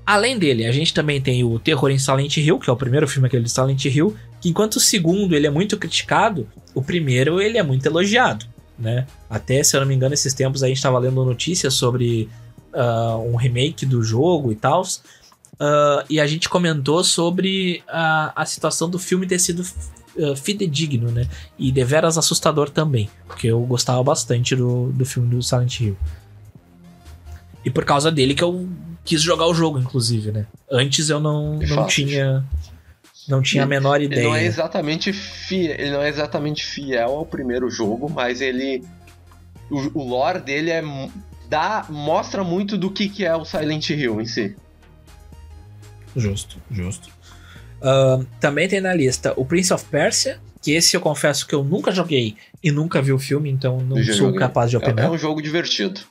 Além 0.06 0.38
dele, 0.38 0.66
a 0.66 0.72
gente 0.72 0.94
também 0.94 1.22
tem 1.22 1.44
o 1.44 1.60
Terror 1.60 1.90
em 1.90 2.00
Silent 2.00 2.38
Hill, 2.38 2.60
que 2.60 2.70
é 2.70 2.74
o 2.74 2.78
primeiro 2.78 3.08
filme 3.08 3.28
aquele 3.28 3.44
de 3.44 3.52
Silent 3.52 3.86
Hill, 3.86 4.16
que 4.40 4.50
enquanto 4.50 4.76
o 4.76 4.80
segundo 4.80 5.36
ele 5.36 5.48
é 5.48 5.50
muito 5.50 5.78
criticado, 5.78 6.48
o 6.74 6.82
primeiro 6.82 7.40
ele 7.40 7.58
é 7.58 7.64
muito 7.64 7.86
elogiado, 7.86 8.46
né? 8.78 9.06
Até, 9.30 9.64
se 9.64 9.76
eu 9.76 9.82
não 9.82 9.88
me 9.88 9.94
engano, 9.94 10.14
esses 10.14 10.34
tempos 10.34 10.64
a 10.64 10.68
gente 10.68 10.78
estava 10.78 10.98
lendo 10.98 11.24
notícias 11.24 11.76
sobre 11.76 12.28
uh, 12.74 13.18
um 13.32 13.36
remake 13.36 13.86
do 13.86 14.02
jogo 14.04 14.52
e 14.52 14.56
tal, 14.56 14.82
uh, 14.82 16.04
e 16.10 16.20
a 16.20 16.26
gente 16.26 16.50
comentou 16.50 17.04
sobre 17.04 17.84
a, 17.88 18.42
a 18.42 18.46
situação 18.46 18.90
do 18.90 18.98
filme 18.98 19.28
ter 19.28 19.40
sido 19.40 19.64
uh, 20.16 20.36
fidedigno, 20.36 21.12
né? 21.12 21.28
E 21.58 21.72
deveras 21.72 22.18
assustador 22.18 22.70
também, 22.70 23.10
porque 23.28 23.48
eu 23.48 23.60
gostava 23.62 24.04
bastante 24.04 24.56
do, 24.56 24.92
do 24.92 25.06
filme 25.06 25.30
do 25.30 25.42
Silent 25.42 25.80
Hill. 25.80 25.98
E 27.64 27.70
por 27.70 27.86
causa 27.86 28.12
dele 28.12 28.34
que 28.34 28.44
eu 28.44 28.68
quis 29.04 29.22
jogar 29.22 29.46
o 29.48 29.54
jogo, 29.54 29.80
inclusive, 29.80 30.32
né? 30.32 30.46
Antes 30.72 31.10
eu 31.10 31.20
não, 31.20 31.58
não 31.60 31.88
tinha 31.88 32.44
não 33.28 33.42
tinha 33.42 33.64
a 33.64 33.68
menor 33.68 34.02
ideia. 34.02 34.20
Ele 34.20 34.30
não 34.30 34.36
é 34.36 34.46
exatamente 34.46 35.14
fiel, 35.14 35.76
ele 35.80 35.92
não 35.92 36.02
é 36.02 36.10
exatamente 36.10 36.66
fiel 36.66 37.10
ao 37.12 37.26
primeiro 37.26 37.70
jogo, 37.70 38.10
mas 38.10 38.42
ele 38.42 38.84
o, 39.70 40.00
o 40.00 40.08
lore 40.08 40.40
dele 40.40 40.72
é 40.72 40.84
dá 41.48 41.86
mostra 41.90 42.44
muito 42.44 42.78
do 42.78 42.90
que, 42.90 43.10
que 43.10 43.26
é 43.26 43.36
o 43.36 43.46
Silent 43.46 43.90
Hill 43.90 44.22
em 44.22 44.26
si. 44.26 44.56
Justo, 46.16 46.58
justo. 46.70 47.10
Uh, 47.82 48.26
também 48.40 48.68
tem 48.68 48.80
na 48.80 48.94
lista 48.94 49.34
o 49.36 49.44
Prince 49.44 49.74
of 49.74 49.84
Persia, 49.86 50.40
que 50.62 50.72
esse 50.72 50.96
eu 50.96 51.02
confesso 51.02 51.48
que 51.48 51.56
eu 51.56 51.64
nunca 51.64 51.92
joguei 51.92 52.36
e 52.64 52.72
nunca 52.72 53.02
vi 53.02 53.12
o 53.12 53.18
filme, 53.18 53.50
então 53.50 53.80
não 53.82 53.98
eu 53.98 54.14
sou 54.14 54.34
capaz 54.34 54.70
de 54.70 54.78
opinar. 54.78 55.06
É, 55.06 55.08
é, 55.08 55.10
um 55.10 55.18
jogo 55.18 55.42
divertido. 55.42 56.02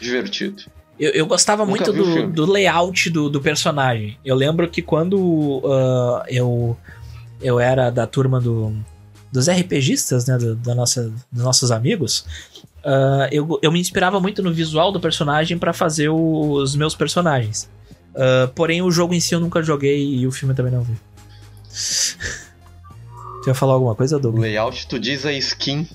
Divertido. 0.00 0.64
Eu, 0.98 1.10
eu 1.12 1.26
gostava 1.26 1.64
nunca 1.64 1.90
muito 1.90 1.92
do, 1.92 2.26
do, 2.28 2.50
layout 2.50 3.08
do, 3.10 3.30
do, 3.30 3.40
personagem. 3.40 4.18
Eu 4.24 4.34
lembro 4.34 4.68
que 4.68 4.82
quando 4.82 5.18
uh, 5.18 6.22
eu 6.28 6.76
eu 7.40 7.58
era 7.58 7.90
da 7.90 8.06
turma 8.06 8.40
do, 8.40 8.72
dos 9.30 9.48
RPGistas, 9.48 10.26
né, 10.26 10.38
do, 10.38 10.54
da 10.54 10.74
nossa, 10.74 11.12
dos 11.30 11.42
nossos 11.42 11.70
amigos, 11.70 12.24
uh, 12.84 13.26
eu, 13.30 13.58
eu 13.62 13.72
me 13.72 13.80
inspirava 13.80 14.20
muito 14.20 14.42
no 14.42 14.52
visual 14.52 14.92
do 14.92 15.00
personagem 15.00 15.58
para 15.58 15.72
fazer 15.72 16.08
os 16.08 16.76
meus 16.76 16.94
personagens. 16.94 17.68
Uh, 18.14 18.46
porém, 18.54 18.82
o 18.82 18.90
jogo 18.90 19.14
em 19.14 19.20
si 19.20 19.34
eu 19.34 19.40
nunca 19.40 19.62
joguei 19.62 20.16
e 20.16 20.26
o 20.26 20.30
filme 20.30 20.54
também 20.54 20.72
não 20.72 20.82
vi. 20.82 20.94
Tu 23.42 23.48
ia 23.48 23.54
falar 23.54 23.74
alguma 23.74 23.94
coisa, 23.94 24.18
Douglas? 24.18 24.42
Layout, 24.42 24.86
tu 24.86 24.98
diz 24.98 25.26
a 25.26 25.32
skin. 25.32 25.86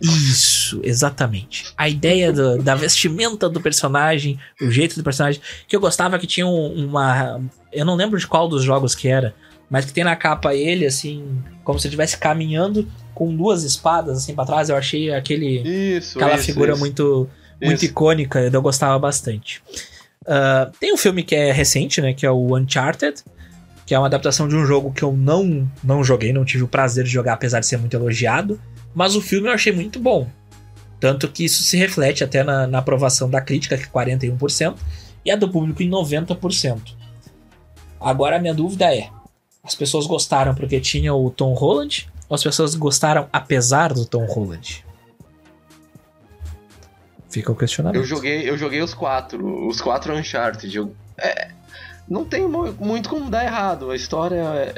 Isso, 0.00 0.80
exatamente. 0.82 1.72
A 1.78 1.88
ideia 1.88 2.32
do, 2.32 2.58
da 2.58 2.74
vestimenta 2.74 3.48
do 3.48 3.60
personagem, 3.60 4.38
o 4.60 4.70
jeito 4.70 4.96
do 4.96 5.04
personagem, 5.04 5.40
que 5.66 5.74
eu 5.74 5.80
gostava 5.80 6.18
que 6.18 6.26
tinha 6.26 6.46
uma. 6.46 7.40
Eu 7.72 7.86
não 7.86 7.94
lembro 7.94 8.18
de 8.18 8.26
qual 8.26 8.48
dos 8.48 8.62
jogos 8.62 8.94
que 8.94 9.08
era, 9.08 9.34
mas 9.70 9.86
que 9.86 9.92
tem 9.92 10.04
na 10.04 10.16
capa 10.16 10.54
ele, 10.54 10.84
assim, 10.84 11.42
como 11.62 11.78
se 11.78 11.86
ele 11.86 11.92
estivesse 11.92 12.18
caminhando 12.18 12.86
com 13.14 13.34
duas 13.34 13.62
espadas, 13.62 14.18
assim, 14.18 14.34
para 14.34 14.44
trás. 14.44 14.68
Eu 14.68 14.76
achei 14.76 15.12
aquele, 15.12 15.96
isso, 15.96 16.18
aquela 16.18 16.34
isso, 16.34 16.44
figura 16.44 16.72
isso. 16.72 16.80
muito, 16.80 17.28
muito 17.62 17.84
icônica, 17.84 18.40
eu 18.40 18.62
gostava 18.62 18.98
bastante. 18.98 19.62
Ah, 20.26 20.70
tem 20.80 20.92
um 20.92 20.96
filme 20.96 21.22
que 21.22 21.34
é 21.34 21.52
recente, 21.52 22.00
né, 22.00 22.12
que 22.12 22.26
é 22.26 22.30
o 22.30 22.56
Uncharted, 22.56 23.22
que 23.86 23.94
é 23.94 23.98
uma 23.98 24.06
adaptação 24.06 24.48
de 24.48 24.56
um 24.56 24.64
jogo 24.64 24.92
que 24.92 25.02
eu 25.02 25.12
não, 25.12 25.68
não 25.82 26.02
joguei, 26.02 26.32
não 26.32 26.44
tive 26.44 26.64
o 26.64 26.68
prazer 26.68 27.04
de 27.04 27.10
jogar, 27.10 27.34
apesar 27.34 27.60
de 27.60 27.66
ser 27.66 27.76
muito 27.76 27.94
elogiado. 27.94 28.60
Mas 28.94 29.14
o 29.14 29.20
filme 29.20 29.48
eu 29.48 29.52
achei 29.52 29.72
muito 29.72 29.98
bom. 29.98 30.28
Tanto 30.98 31.28
que 31.28 31.44
isso 31.44 31.62
se 31.62 31.76
reflete 31.76 32.24
até 32.24 32.42
na, 32.42 32.66
na 32.66 32.78
aprovação 32.78 33.28
da 33.28 33.40
crítica, 33.40 33.76
que 33.76 33.84
é 33.84 33.86
41%, 33.86 34.76
e 35.24 35.30
a 35.30 35.36
do 35.36 35.50
público 35.50 35.82
em 35.82 35.90
90%. 35.90 36.94
Agora 38.00 38.36
a 38.36 38.38
minha 38.38 38.54
dúvida 38.54 38.94
é: 38.94 39.10
as 39.62 39.74
pessoas 39.74 40.06
gostaram 40.06 40.54
porque 40.54 40.80
tinha 40.80 41.12
o 41.12 41.30
Tom 41.30 41.52
Holland? 41.52 42.08
Ou 42.28 42.34
as 42.34 42.42
pessoas 42.42 42.74
gostaram 42.74 43.28
apesar 43.32 43.92
do 43.92 44.06
Tom 44.06 44.24
Holland? 44.24 44.84
Fica 47.28 47.50
o 47.50 47.56
questionamento. 47.56 48.00
Eu 48.00 48.06
joguei, 48.06 48.48
eu 48.48 48.56
joguei 48.56 48.80
os 48.80 48.94
quatro, 48.94 49.66
os 49.66 49.80
quatro 49.80 50.14
Uncharted. 50.14 50.74
Eu, 50.74 50.94
é, 51.18 51.50
não 52.08 52.24
tem 52.24 52.46
mu- 52.48 52.72
muito 52.78 53.08
como 53.08 53.30
dar 53.30 53.44
errado. 53.44 53.90
A 53.90 53.96
história 53.96 54.36
é. 54.36 54.74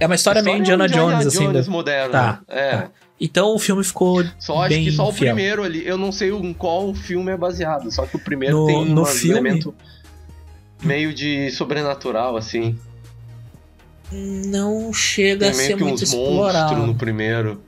É 0.00 0.06
uma 0.06 0.14
história, 0.14 0.40
a 0.40 0.44
meio 0.44 0.62
história 0.62 0.84
Indiana 0.84 0.84
é 0.84 1.02
um 1.02 1.10
Jones, 1.20 1.26
assim. 1.26 1.44
Jones 1.46 1.66
da- 1.66 1.72
moderno. 1.72 2.12
Tá, 2.12 2.40
é. 2.48 2.70
tá. 2.76 2.90
Então 3.20 3.54
o 3.54 3.58
filme 3.58 3.82
ficou. 3.82 4.24
Só 4.38 4.60
acho 4.62 4.68
bem 4.68 4.84
que 4.84 4.92
só 4.92 5.08
o 5.08 5.12
fiel. 5.12 5.34
primeiro 5.34 5.64
ali. 5.64 5.84
Eu 5.86 5.98
não 5.98 6.12
sei 6.12 6.30
em 6.30 6.52
qual 6.54 6.94
filme 6.94 7.32
é 7.32 7.36
baseado. 7.36 7.90
Só 7.90 8.06
que 8.06 8.14
o 8.14 8.18
primeiro 8.20 8.58
No- 8.58 8.66
tem 8.66 8.84
no 8.84 9.02
um 9.02 9.04
filme- 9.04 9.38
elemento 9.38 9.74
meio 10.82 11.12
de 11.12 11.50
sobrenatural, 11.50 12.36
assim. 12.36 12.78
Não 14.12 14.92
chega 14.92 15.40
Tem 15.40 15.50
a 15.50 15.54
ser 15.54 15.76
muito 15.76 15.94
uns 15.94 16.02
explorado. 16.02 16.58
monstros 16.70 16.86
no 16.86 16.94
primeiro. 16.94 17.60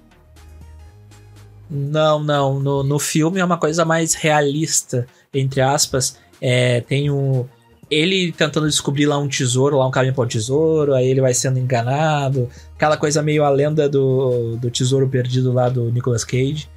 Não, 1.69 2.23
não. 2.23 2.59
No, 2.61 2.83
no 2.83 2.99
filme 2.99 3.41
é 3.41 3.45
uma 3.45 3.59
coisa 3.59 3.85
mais 3.85 4.15
realista, 4.15 5.07
entre 5.35 5.61
aspas. 5.61 6.17
É, 6.41 6.81
tem 6.83 7.11
um. 7.11 7.47
Ele 7.91 8.31
tentando 8.33 8.69
descobrir 8.69 9.07
lá 9.07 9.19
um 9.19 9.27
tesouro, 9.27 9.79
lá 9.79 9.87
um 9.87 9.91
caminho 9.91 10.15
para 10.15 10.23
o 10.23 10.27
tesouro, 10.27 10.95
aí 10.95 11.09
ele 11.09 11.21
vai 11.21 11.35
sendo 11.35 11.59
enganado. 11.59 12.49
Aquela 12.77 12.97
coisa 12.97 13.21
meio 13.23 13.45
a 13.45 13.51
lenda 13.51 13.89
do, 13.89 14.57
do 14.57 14.71
tesouro 14.71 15.09
perdido 15.09 15.53
lá 15.53 15.69
do 15.69 15.91
Nicolas 15.91 16.25
Cage. 16.25 16.69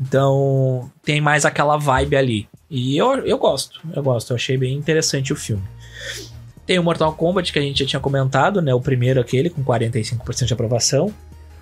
Então 0.00 0.90
tem 1.02 1.20
mais 1.20 1.44
aquela 1.44 1.76
vibe 1.76 2.16
ali. 2.16 2.48
E 2.70 2.96
eu, 2.96 3.18
eu 3.26 3.38
gosto, 3.38 3.80
eu 3.94 4.02
gosto, 4.02 4.30
eu 4.30 4.36
achei 4.36 4.56
bem 4.56 4.74
interessante 4.74 5.32
o 5.32 5.36
filme. 5.36 5.62
Tem 6.66 6.78
o 6.78 6.82
Mortal 6.82 7.12
Kombat 7.14 7.52
que 7.52 7.58
a 7.58 7.62
gente 7.62 7.80
já 7.80 7.86
tinha 7.88 8.00
comentado, 8.00 8.62
né? 8.62 8.74
O 8.74 8.80
primeiro 8.80 9.20
aquele 9.20 9.50
com 9.50 9.62
45% 9.62 10.46
de 10.46 10.52
aprovação. 10.52 11.12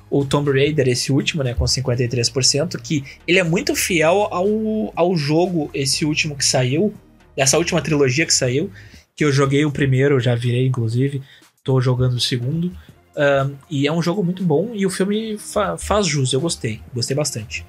O 0.09 0.25
Tomb 0.25 0.51
Raider, 0.53 0.89
esse 0.89 1.11
último, 1.11 1.43
né, 1.43 1.55
com 1.55 1.65
53%, 1.65 2.79
que 2.81 3.03
ele 3.27 3.39
é 3.39 3.43
muito 3.43 3.75
fiel 3.75 4.29
ao, 4.31 4.47
ao 4.95 5.17
jogo, 5.17 5.71
esse 5.73 6.05
último 6.05 6.37
que 6.37 6.45
saiu, 6.45 6.93
essa 7.35 7.57
última 7.57 7.81
trilogia 7.81 8.27
que 8.27 8.35
saiu, 8.35 8.71
que 9.15 9.25
eu 9.25 9.33
joguei 9.33 9.65
o 9.65 9.71
primeiro, 9.71 10.21
já 10.21 10.35
virei, 10.35 10.67
inclusive, 10.67 11.23
tô 11.63 11.81
jogando 11.81 12.15
o 12.15 12.21
segundo, 12.21 12.73
ahn, 13.17 13.53
e 13.71 13.87
é 13.87 13.93
um 13.93 14.03
jogo 14.03 14.23
muito 14.25 14.43
bom, 14.43 14.71
e 14.75 14.87
o 14.87 14.91
filme 14.91 15.37
fa- 15.39 15.77
faz 15.77 16.07
jus, 16.07 16.33
eu 16.33 16.41
gostei, 16.41 16.81
gostei 16.95 17.17
bastante. 17.17 17.65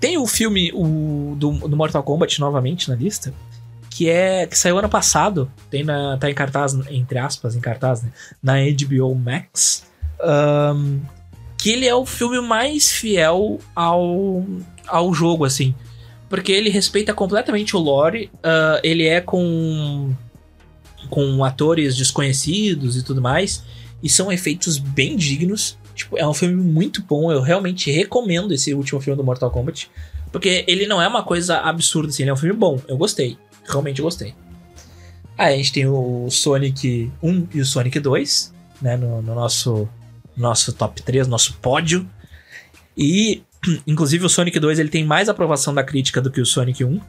Tem 0.00 0.16
o 0.18 0.26
filme 0.26 0.70
o, 0.74 1.34
do, 1.36 1.50
do 1.68 1.76
Mortal 1.76 2.02
Kombat, 2.02 2.38
novamente, 2.40 2.88
na 2.88 2.94
lista, 2.94 3.32
que 3.90 4.08
é 4.08 4.46
que 4.46 4.56
saiu 4.56 4.78
ano 4.78 4.88
passado, 4.88 5.50
tem 5.70 5.82
na, 5.82 6.16
tá 6.18 6.30
em 6.30 6.34
cartaz, 6.34 6.72
entre 6.88 7.18
aspas, 7.18 7.56
em 7.56 7.60
cartaz, 7.60 8.02
né, 8.02 8.12
na 8.42 8.54
HBO 8.54 9.14
Max, 9.14 9.84
ahn, 10.20 11.00
que 11.56 11.70
ele 11.70 11.86
é 11.86 11.94
o 11.94 12.06
filme 12.06 12.40
mais 12.40 12.92
fiel 12.92 13.58
ao, 13.74 14.46
ao 14.86 15.12
jogo, 15.12 15.44
assim. 15.44 15.74
Porque 16.28 16.52
ele 16.52 16.70
respeita 16.70 17.12
completamente 17.12 17.74
o 17.74 17.80
lore, 17.80 18.30
ah, 18.42 18.78
ele 18.84 19.06
é 19.06 19.20
com, 19.20 20.14
com 21.10 21.44
atores 21.44 21.96
desconhecidos 21.96 22.96
e 22.96 23.02
tudo 23.02 23.20
mais, 23.20 23.62
e 24.02 24.08
são 24.08 24.30
efeitos 24.30 24.78
bem 24.78 25.16
dignos. 25.16 25.76
Tipo, 25.94 26.16
é 26.16 26.26
um 26.26 26.34
filme 26.34 26.54
muito 26.54 27.02
bom, 27.02 27.32
eu 27.32 27.40
realmente 27.40 27.90
recomendo 27.90 28.52
esse 28.52 28.72
último 28.72 29.00
filme 29.00 29.16
do 29.16 29.24
Mortal 29.24 29.50
Kombat, 29.50 29.90
porque 30.30 30.64
ele 30.68 30.86
não 30.86 31.02
é 31.02 31.08
uma 31.08 31.22
coisa 31.22 31.58
absurda, 31.58 32.08
assim, 32.08 32.22
ele 32.22 32.30
é 32.30 32.32
um 32.32 32.36
filme 32.36 32.54
bom, 32.56 32.80
eu 32.86 32.96
gostei, 32.96 33.36
realmente 33.66 34.00
gostei. 34.00 34.34
Aí 35.36 35.54
a 35.54 35.56
gente 35.56 35.72
tem 35.72 35.86
o 35.86 36.28
Sonic 36.30 37.10
1 37.22 37.48
e 37.54 37.60
o 37.60 37.64
Sonic 37.64 37.98
2, 37.98 38.54
né, 38.80 38.96
no, 38.96 39.22
no 39.22 39.34
nosso 39.34 39.88
nosso 40.38 40.72
top 40.72 41.02
3, 41.02 41.26
nosso 41.26 41.54
pódio. 41.54 42.08
E, 42.96 43.42
inclusive, 43.86 44.24
o 44.24 44.28
Sonic 44.28 44.58
2 44.58 44.78
ele 44.78 44.88
tem 44.88 45.04
mais 45.04 45.28
aprovação 45.28 45.74
da 45.74 45.82
crítica 45.82 46.20
do 46.20 46.30
que 46.30 46.40
o 46.40 46.46
Sonic 46.46 46.84
1. 46.84 47.00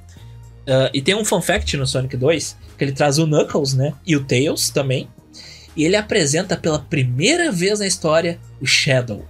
Ah, 0.69 0.91
e 0.93 1.01
tem 1.01 1.15
um 1.15 1.25
fun 1.25 1.41
fact 1.41 1.75
no 1.75 1.87
Sonic 1.87 2.15
2, 2.15 2.55
que 2.77 2.83
ele 2.83 2.91
traz 2.91 3.17
o 3.17 3.25
Knuckles, 3.25 3.73
né? 3.73 3.93
E 4.05 4.15
o 4.15 4.23
Tails 4.23 4.69
também. 4.69 5.09
E 5.75 5.83
ele 5.83 5.95
apresenta 5.95 6.55
pela 6.55 6.79
primeira 6.79 7.51
vez 7.51 7.79
na 7.79 7.87
história 7.87 8.39
o 8.61 8.67
Shadow. 8.67 9.25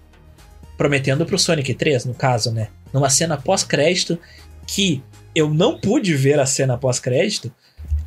Prometendo 0.77 1.25
pro 1.25 1.39
Sonic 1.39 1.73
3, 1.73 2.05
no 2.05 2.13
caso, 2.13 2.51
né? 2.51 2.67
Numa 2.91 3.09
cena 3.09 3.37
pós-crédito, 3.37 4.19
que 4.67 5.01
eu 5.33 5.53
não 5.53 5.79
pude 5.79 6.13
ver 6.15 6.39
a 6.39 6.45
cena 6.45 6.77
pós-crédito. 6.77 7.51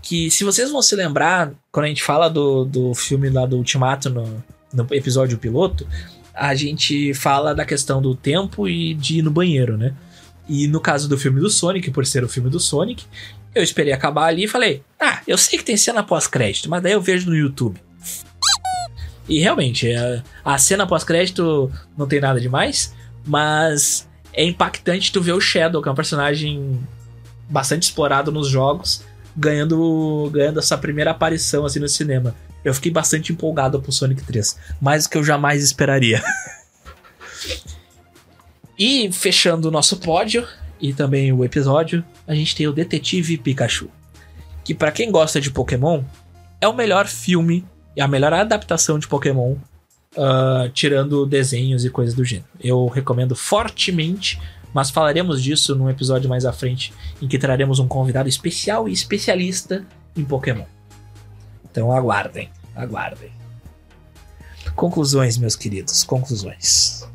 Que 0.03 0.31
se 0.31 0.45
vocês 0.45 0.71
vão 0.71 0.83
se 0.83 0.95
lembrar, 0.95 1.53
quando 1.71 1.87
a 1.87 1.89
gente 1.89 2.03
fala 2.03 2.29
do, 2.29 2.65
do 2.65 2.95
filme 2.95 3.31
lá 3.31 3.47
do 3.47 3.57
Ultimato 3.57 4.11
no, 4.11 4.45
no 4.73 4.87
episódio 4.91 5.39
piloto, 5.39 5.87
a 6.35 6.55
gente 6.55 7.15
fala 7.15 7.55
da 7.55 7.65
questão 7.65 8.03
do 8.03 8.15
tempo 8.15 8.69
e 8.69 8.95
de 8.95 9.19
ir 9.19 9.23
no 9.23 9.31
banheiro, 9.31 9.79
né? 9.79 9.95
E 10.49 10.67
no 10.67 10.81
caso 10.81 11.09
do 11.09 11.17
filme 11.17 11.41
do 11.41 11.49
Sonic, 11.49 11.91
por 11.91 12.05
ser 12.05 12.25
o 12.25 12.29
filme 12.29 12.51
do 12.51 12.59
Sonic, 12.59 13.05
eu 13.55 13.63
esperei 13.63 13.93
acabar 13.93 14.27
ali 14.27 14.45
e 14.45 14.49
falei: 14.49 14.83
Ah, 14.99 15.21
eu 15.27 15.39
sei 15.39 15.59
que 15.59 15.65
tem 15.65 15.77
cena 15.77 16.03
pós-crédito, 16.03 16.69
mas 16.69 16.83
daí 16.83 16.93
eu 16.93 17.01
vejo 17.01 17.29
no 17.29 17.37
YouTube. 17.37 17.81
E 19.29 19.39
realmente, 19.39 19.89
é, 19.89 20.23
a 20.45 20.59
cena 20.59 20.87
pós-crédito 20.87 21.71
não 21.97 22.07
tem 22.07 22.21
nada 22.21 22.41
demais, 22.41 22.93
mas 23.25 24.09
é 24.33 24.45
impactante 24.45 25.13
tu 25.13 25.23
ver 25.23 25.33
o 25.33 25.41
Shadow, 25.41 25.81
que 25.81 25.89
é 25.89 25.93
um 25.93 25.95
personagem 25.95 26.81
bastante 27.49 27.85
explorado 27.85 28.33
nos 28.33 28.49
jogos, 28.49 29.05
ganhando, 29.37 30.29
ganhando 30.33 30.59
essa 30.59 30.77
primeira 30.77 31.13
aparição 31.13 31.65
assim 31.65 31.79
no 31.79 31.89
cinema. 31.89 32.35
Eu 32.65 32.75
fiquei 32.75 32.91
bastante 32.91 33.33
empolgado 33.33 33.81
pro 33.81 33.93
Sonic 33.93 34.23
3, 34.23 34.57
mais 34.81 35.05
do 35.05 35.11
que 35.11 35.19
eu 35.19 35.25
jamais 35.25 35.63
esperaria. 35.63 36.23
e 38.85 39.13
fechando 39.13 39.69
o 39.69 39.71
nosso 39.71 39.97
pódio 39.99 40.45
e 40.81 40.93
também 40.93 41.33
o 41.33 41.45
episódio, 41.45 42.05
a 42.27 42.35
gente 42.35 42.57
tem 42.57 42.67
o 42.67 42.73
Detetive 42.73 43.39
Pikachu, 43.39 43.89
que 44.65 44.75
para 44.75 44.91
quem 44.91 45.09
gosta 45.09 45.41
de 45.41 45.53
Pokémon 45.53 46.03
é 46.61 46.67
o 46.67 46.75
melhor 46.75 47.07
filme 47.07 47.65
e 47.95 48.01
a 48.01 48.09
melhor 48.09 48.33
adaptação 48.33 48.99
de 48.99 49.07
Pokémon, 49.07 49.55
ah, 50.19 50.69
tirando 50.75 51.25
desenhos 51.25 51.85
e 51.85 51.91
coisas 51.91 52.13
do 52.13 52.25
gênero. 52.25 52.49
Eu 52.59 52.89
recomendo 52.89 53.37
fortemente, 53.37 54.43
mas 54.75 54.91
falaremos 54.91 55.41
disso 55.41 55.77
num 55.77 55.89
episódio 55.89 56.29
mais 56.29 56.45
à 56.45 56.53
frente, 56.53 56.93
em 57.21 57.29
que 57.29 57.39
traremos 57.39 57.79
um 57.79 57.87
convidado 57.87 58.29
especial 58.29 58.89
e 58.89 58.93
especialista 58.93 59.87
em 60.17 60.25
Pokémon. 60.25 60.65
Então 61.71 61.93
aguardem, 61.93 62.51
aguardem. 62.75 63.31
Conclusões, 64.75 65.39
meus 65.39 65.55
queridos, 65.55 66.03
conclusões. 66.03 67.07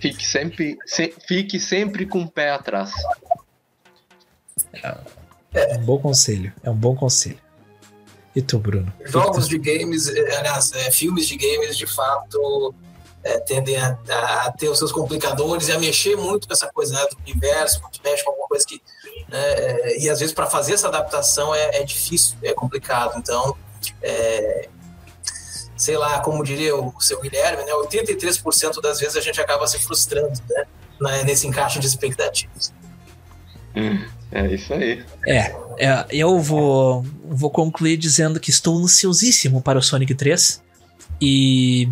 Fique 0.00 0.24
sempre, 0.26 0.78
se- 0.86 1.14
fique 1.28 1.60
sempre 1.60 2.06
com 2.06 2.22
o 2.22 2.30
pé 2.30 2.50
atrás. 2.50 2.90
É 5.52 5.76
um 5.76 5.84
bom 5.84 5.98
conselho, 5.98 6.52
é 6.62 6.70
um 6.70 6.74
bom 6.76 6.94
conselho. 6.94 7.38
E 8.34 8.40
tu, 8.40 8.58
Bruno? 8.58 8.92
Jogos 9.04 9.48
de 9.48 9.58
games, 9.58 10.06
eh, 10.08 10.36
aliás, 10.36 10.70
eh, 10.72 10.90
filmes 10.92 11.26
de 11.26 11.36
games, 11.36 11.76
de 11.76 11.86
fato, 11.86 12.72
eh, 13.24 13.40
tendem 13.40 13.76
a, 13.76 13.98
a 14.46 14.52
ter 14.52 14.68
os 14.68 14.78
seus 14.78 14.92
complicadores 14.92 15.66
e 15.66 15.72
a 15.72 15.78
mexer 15.80 16.16
muito 16.16 16.46
com 16.46 16.52
essa 16.54 16.70
coisa 16.72 16.94
né, 16.94 17.04
do 17.10 17.18
universo, 17.18 17.80
quando 17.80 17.98
mexe 18.04 18.22
com 18.22 18.30
alguma 18.30 18.46
coisa 18.48 18.64
que. 18.64 18.80
né, 19.28 19.96
e 19.98 20.08
às 20.08 20.20
vezes 20.20 20.32
para 20.32 20.46
fazer 20.46 20.74
essa 20.74 20.86
adaptação 20.86 21.52
é, 21.52 21.78
é 21.80 21.82
difícil, 21.82 22.36
é 22.42 22.54
complicado. 22.54 23.18
Então, 23.18 23.56
eh, 24.00 24.68
sei 25.80 25.96
lá, 25.96 26.20
como 26.20 26.44
diria 26.44 26.76
o 26.76 26.92
seu 27.00 27.18
Guilherme, 27.22 27.64
né, 27.64 27.72
83% 27.72 28.82
das 28.82 29.00
vezes 29.00 29.16
a 29.16 29.20
gente 29.22 29.40
acaba 29.40 29.66
se 29.66 29.78
frustrando, 29.78 30.38
né, 31.00 31.22
nesse 31.24 31.46
encaixe 31.46 31.80
de 31.80 31.86
expectativas. 31.86 32.70
Hum, 33.74 34.04
é 34.30 34.54
isso 34.54 34.74
aí. 34.74 35.02
É, 35.26 35.56
é, 35.78 36.06
eu 36.10 36.38
vou, 36.38 37.02
vou 37.24 37.48
concluir 37.48 37.96
dizendo 37.96 38.38
que 38.38 38.50
estou 38.50 38.76
ansiosíssimo 38.76 39.62
para 39.62 39.78
o 39.78 39.82
Sonic 39.82 40.14
3 40.14 40.62
e 41.18 41.88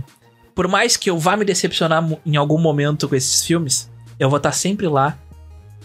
por 0.55 0.68
mais 0.68 0.94
que 0.98 1.09
eu 1.09 1.18
vá 1.18 1.35
me 1.35 1.46
decepcionar 1.46 2.07
em 2.27 2.37
algum 2.37 2.59
momento 2.59 3.09
com 3.09 3.14
esses 3.14 3.42
filmes, 3.42 3.90
eu 4.20 4.29
vou 4.29 4.37
estar 4.37 4.53
sempre 4.53 4.87
lá 4.87 5.18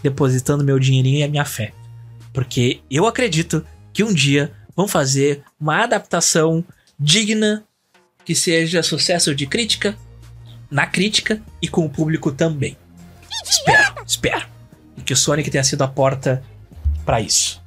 depositando 0.01 0.61
meu 0.61 0.77
dinheirinho 0.77 1.19
e 1.19 1.23
a 1.23 1.29
minha 1.29 1.45
fé. 1.45 1.71
Porque 2.33 2.81
eu 2.91 3.07
acredito 3.07 3.65
que 3.93 4.03
um 4.03 4.13
dia 4.13 4.51
vão 4.75 4.89
fazer 4.89 5.41
uma 5.57 5.83
adaptação 5.83 6.65
digna 6.99 7.63
que 8.25 8.35
seja 8.35 8.81
sucesso 8.83 9.35
de 9.35 9.45
crítica, 9.45 9.97
na 10.69 10.87
crítica 10.87 11.41
e 11.61 11.67
com 11.67 11.85
o 11.85 11.89
público 11.89 12.31
também. 12.31 12.77
Espero, 13.43 13.95
espero. 14.05 14.45
E 14.97 15.01
que 15.01 15.13
o 15.13 15.17
Sonic 15.17 15.49
tenha 15.49 15.63
sido 15.63 15.81
a 15.83 15.87
porta 15.87 16.43
para 17.05 17.21
isso. 17.21 17.61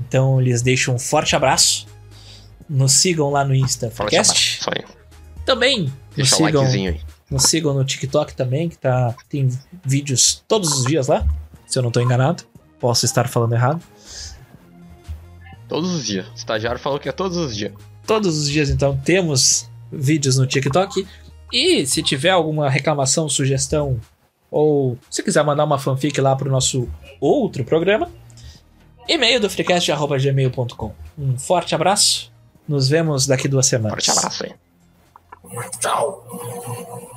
Então 0.00 0.40
lhes 0.40 0.62
deixo 0.62 0.92
um 0.92 0.98
forte 0.98 1.34
abraço. 1.34 1.86
Nos 2.68 2.92
sigam 2.92 3.30
lá 3.30 3.44
no 3.44 3.54
Insta 3.54 3.88
Podcast. 3.90 4.60
Também 5.44 5.92
Deixa 6.14 6.36
nos 6.36 6.46
sigam, 6.46 6.64
aí. 6.64 7.00
nos 7.30 7.42
sigam 7.44 7.74
no 7.74 7.84
TikTok 7.84 8.34
também, 8.34 8.68
que 8.68 8.78
tá, 8.78 9.14
tem 9.28 9.48
vídeos 9.84 10.42
todos 10.46 10.72
os 10.72 10.86
dias 10.86 11.08
lá, 11.08 11.26
se 11.66 11.78
eu 11.78 11.82
não 11.82 11.90
tô 11.90 12.00
enganado. 12.00 12.44
Posso 12.78 13.04
estar 13.04 13.28
falando 13.28 13.54
errado. 13.54 13.82
Todos 15.68 15.90
os 15.90 16.04
dias. 16.04 16.26
O 16.28 16.34
estagiário 16.34 16.80
falou 16.80 16.98
que 16.98 17.08
é 17.08 17.12
todos 17.12 17.36
os 17.36 17.56
dias. 17.56 17.72
Todos 18.06 18.36
os 18.36 18.48
dias, 18.48 18.68
então, 18.68 18.96
temos 19.04 19.70
vídeos 19.92 20.36
no 20.36 20.46
TikTok. 20.46 21.06
E 21.52 21.86
se 21.86 22.02
tiver 22.02 22.30
alguma 22.30 22.70
reclamação, 22.70 23.28
sugestão, 23.28 24.00
ou 24.50 24.98
se 25.10 25.22
quiser 25.22 25.44
mandar 25.44 25.64
uma 25.64 25.78
fanfic 25.78 26.18
lá 26.20 26.34
pro 26.34 26.50
nosso 26.50 26.88
outro 27.20 27.64
programa, 27.64 28.10
e-mail 29.08 29.40
do 29.40 29.50
freecast.gmail.com. 29.50 30.94
Um 31.18 31.38
forte 31.38 31.74
abraço. 31.74 32.32
Nos 32.66 32.88
vemos 32.88 33.26
daqui 33.26 33.48
duas 33.48 33.66
semanas. 33.66 34.04
Forte 34.04 34.18
abraço 34.18 34.44
aí. 34.44 34.54
Tchau. 35.80 37.10